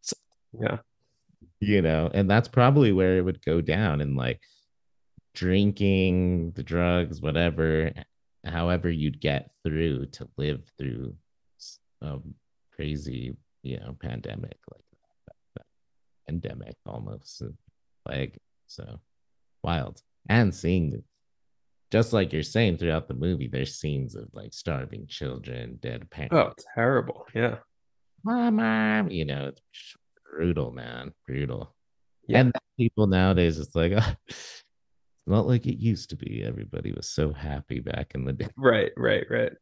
[0.02, 0.16] So,
[0.60, 0.78] yeah.
[1.60, 4.40] you know, and that's probably where it would go down and like
[5.34, 7.92] drinking, the drugs, whatever,
[8.44, 11.14] however you'd get through to live through
[12.02, 12.18] a
[12.76, 14.84] crazy, you know, pandemic like
[15.56, 15.66] that.
[16.28, 17.42] Endemic almost
[18.06, 19.00] like so
[19.62, 20.02] wild.
[20.28, 21.02] And seeing
[21.90, 26.08] just like you're saying throughout the movie, there's scenes of like starving children, dead oh,
[26.10, 26.34] parents.
[26.34, 27.26] Oh, terrible.
[27.34, 27.56] Yeah.
[28.22, 29.96] mom, mom, you know, it's
[30.30, 31.74] brutal, man, brutal.
[32.26, 32.40] Yeah.
[32.40, 33.92] And people nowadays, it's like,
[34.28, 34.64] it's
[35.26, 36.42] not like it used to be.
[36.44, 38.48] Everybody was so happy back in the day.
[38.56, 39.52] Right, right, right.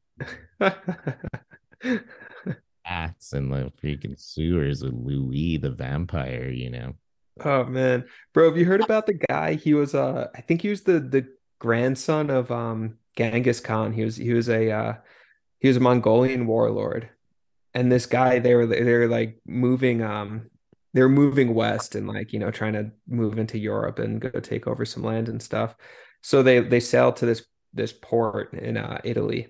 [2.85, 6.95] Bats and the freaking sewers with Louis the vampire, you know.
[7.41, 8.05] Oh man.
[8.35, 9.55] Bro, have you heard about the guy?
[9.55, 11.27] He was uh I think he was the the
[11.59, 13.93] grandson of um Genghis Khan.
[13.93, 14.95] He was he was a uh
[15.61, 17.09] he was a Mongolian warlord.
[17.75, 20.51] And this guy they were they were like moving um
[20.95, 24.29] they were moving west and like, you know, trying to move into Europe and go
[24.29, 25.75] take over some land and stuff.
[26.23, 29.49] So they they sailed to this this port in uh Italy.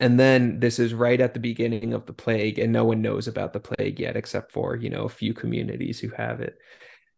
[0.00, 3.28] And then this is right at the beginning of the plague, and no one knows
[3.28, 6.58] about the plague yet, except for, you know, a few communities who have it.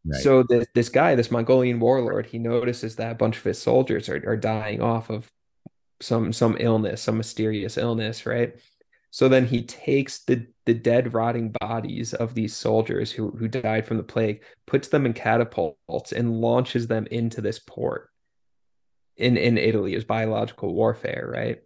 [0.05, 0.21] Right.
[0.21, 4.09] So this this guy, this Mongolian warlord, he notices that a bunch of his soldiers
[4.09, 5.31] are, are dying off of
[6.01, 8.57] some some illness, some mysterious illness, right?
[9.11, 13.87] So then he takes the the dead, rotting bodies of these soldiers who who died
[13.87, 18.09] from the plague, puts them in catapults, and launches them into this port
[19.17, 21.63] in in Italy as biological warfare, right?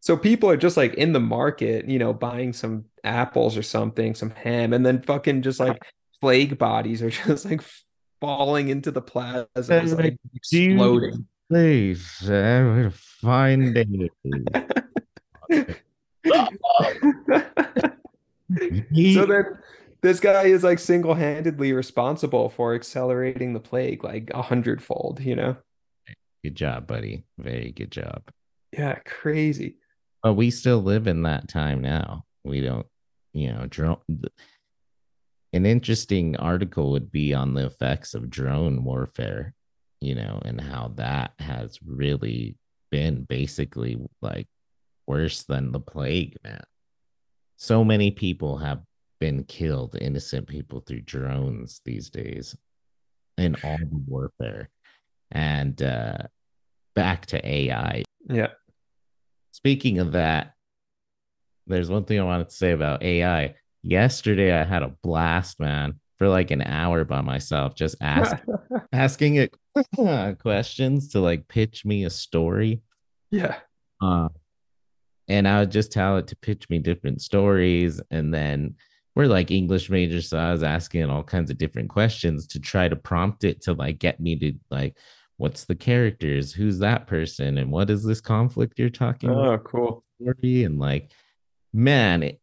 [0.00, 4.14] So people are just like in the market, you know, buying some apples or something,
[4.14, 5.82] some ham, and then fucking just like
[6.20, 7.62] plague bodies are just like
[8.20, 11.26] falling into the plaza, just, like exploding.
[11.48, 14.10] Please, what a fine day.
[19.14, 19.44] so then
[20.02, 25.56] this guy is like single-handedly responsible for accelerating the plague like a hundredfold, you know?
[26.44, 27.24] good job, buddy.
[27.38, 28.22] Very good job.
[28.72, 29.78] Yeah, crazy.
[30.26, 32.24] But we still live in that time now.
[32.42, 32.88] We don't,
[33.32, 33.98] you know, drone.
[35.52, 39.54] An interesting article would be on the effects of drone warfare,
[40.00, 42.56] you know, and how that has really
[42.90, 44.48] been basically like
[45.06, 46.64] worse than the plague, man.
[47.56, 48.82] So many people have
[49.20, 52.56] been killed, innocent people through drones these days
[53.38, 54.70] in all the warfare.
[55.30, 56.18] And uh
[56.96, 58.02] back to AI.
[58.28, 58.48] Yeah.
[59.56, 60.52] Speaking of that,
[61.66, 63.54] there's one thing I wanted to say about AI.
[63.82, 68.36] Yesterday, I had a blast, man, for like an hour by myself, just ask,
[68.92, 69.54] asking it
[70.40, 72.82] questions to like pitch me a story.
[73.30, 73.56] Yeah.
[73.98, 74.28] Uh,
[75.26, 77.98] and I would just tell it to pitch me different stories.
[78.10, 78.74] And then
[79.14, 82.60] we're like English majors, so I was asking it all kinds of different questions to
[82.60, 84.98] try to prompt it to like get me to like,
[85.36, 86.52] what's the characters?
[86.52, 87.58] Who's that person?
[87.58, 89.46] And what is this conflict you're talking about?
[89.46, 90.04] Oh, cool.
[90.20, 91.10] story and like
[91.72, 92.40] man it,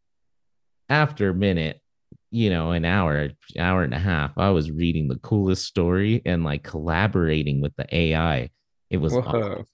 [0.89, 1.81] after a minute
[2.29, 6.43] you know an hour hour and a half i was reading the coolest story and
[6.43, 8.49] like collaborating with the ai
[8.89, 9.65] it was awesome.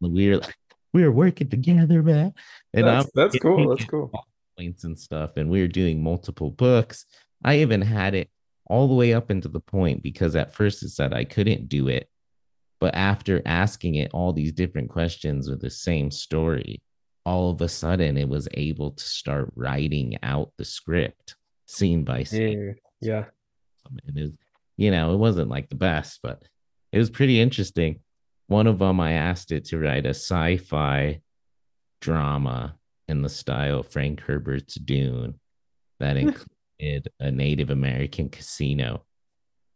[0.00, 0.56] we were like
[0.94, 2.32] we were working together man
[2.74, 3.68] and That's, that's cool.
[3.68, 4.10] That's cool.
[4.56, 7.06] points and stuff and we were doing multiple books
[7.44, 8.30] i even had it
[8.66, 11.88] all the way up into the point because at first it said i couldn't do
[11.88, 12.08] it
[12.82, 16.82] but after asking it all these different questions with the same story
[17.24, 22.24] all of a sudden it was able to start writing out the script scene by
[22.24, 23.08] scene Yeah.
[23.08, 23.24] Yeah.
[24.08, 24.30] and it was,
[24.76, 26.42] you know it wasn't like the best but
[26.90, 28.00] it was pretty interesting
[28.48, 31.20] one of them I asked it to write a sci-fi
[32.00, 32.74] drama
[33.06, 35.38] in the style of Frank Herbert's Dune
[36.00, 39.04] that included a Native American casino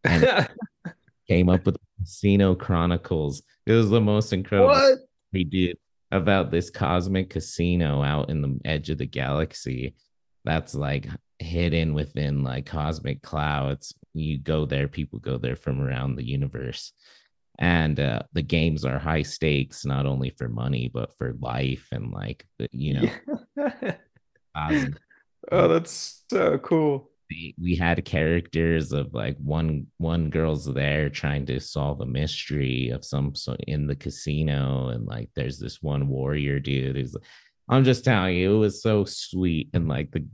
[0.03, 0.49] and
[1.29, 3.43] came up with Casino Chronicles.
[3.67, 4.99] It was the most incredible what?
[5.33, 5.79] we did
[6.13, 9.95] about this cosmic casino out in the edge of the galaxy
[10.45, 13.95] that's like hidden within like cosmic clouds.
[14.15, 16.93] You go there, people go there from around the universe.
[17.59, 22.13] And uh, the games are high stakes, not only for money, but for life and
[22.13, 23.09] like, you know,
[24.57, 24.95] cosmic
[25.53, 27.11] oh, that's so cool.
[27.31, 32.91] We, we had characters of like one one girl's there trying to solve a mystery
[32.91, 37.17] of some sort in the casino and like there's this one warrior dude who's
[37.69, 40.25] i'm just telling you it was so sweet and like the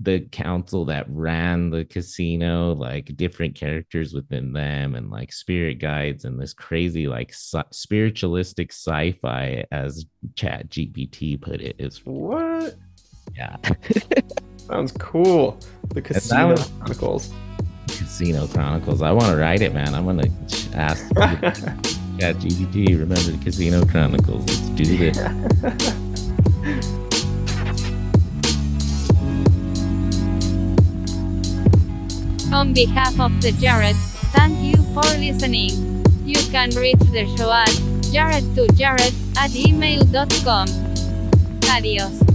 [0.00, 6.24] the council that ran the casino like different characters within them and like spirit guides
[6.24, 10.06] and this crazy like sci- spiritualistic sci-fi as
[10.36, 12.76] chat gpt put it is What?
[13.34, 13.56] yeah
[14.70, 15.58] Sounds cool.
[15.94, 17.30] The Casino was- Chronicles.
[17.88, 19.02] Casino Chronicles.
[19.02, 19.94] I want to write it, man.
[19.94, 20.28] I'm gonna
[20.74, 22.88] ask Chat GPT.
[22.90, 24.46] Remember the Casino Chronicles?
[24.46, 25.18] Let's do this.
[32.52, 33.96] On behalf of the Jared,
[34.34, 36.04] thank you for listening.
[36.26, 37.68] You can reach the show at
[38.10, 40.66] jared2jared at email.com.
[41.70, 42.29] Adios.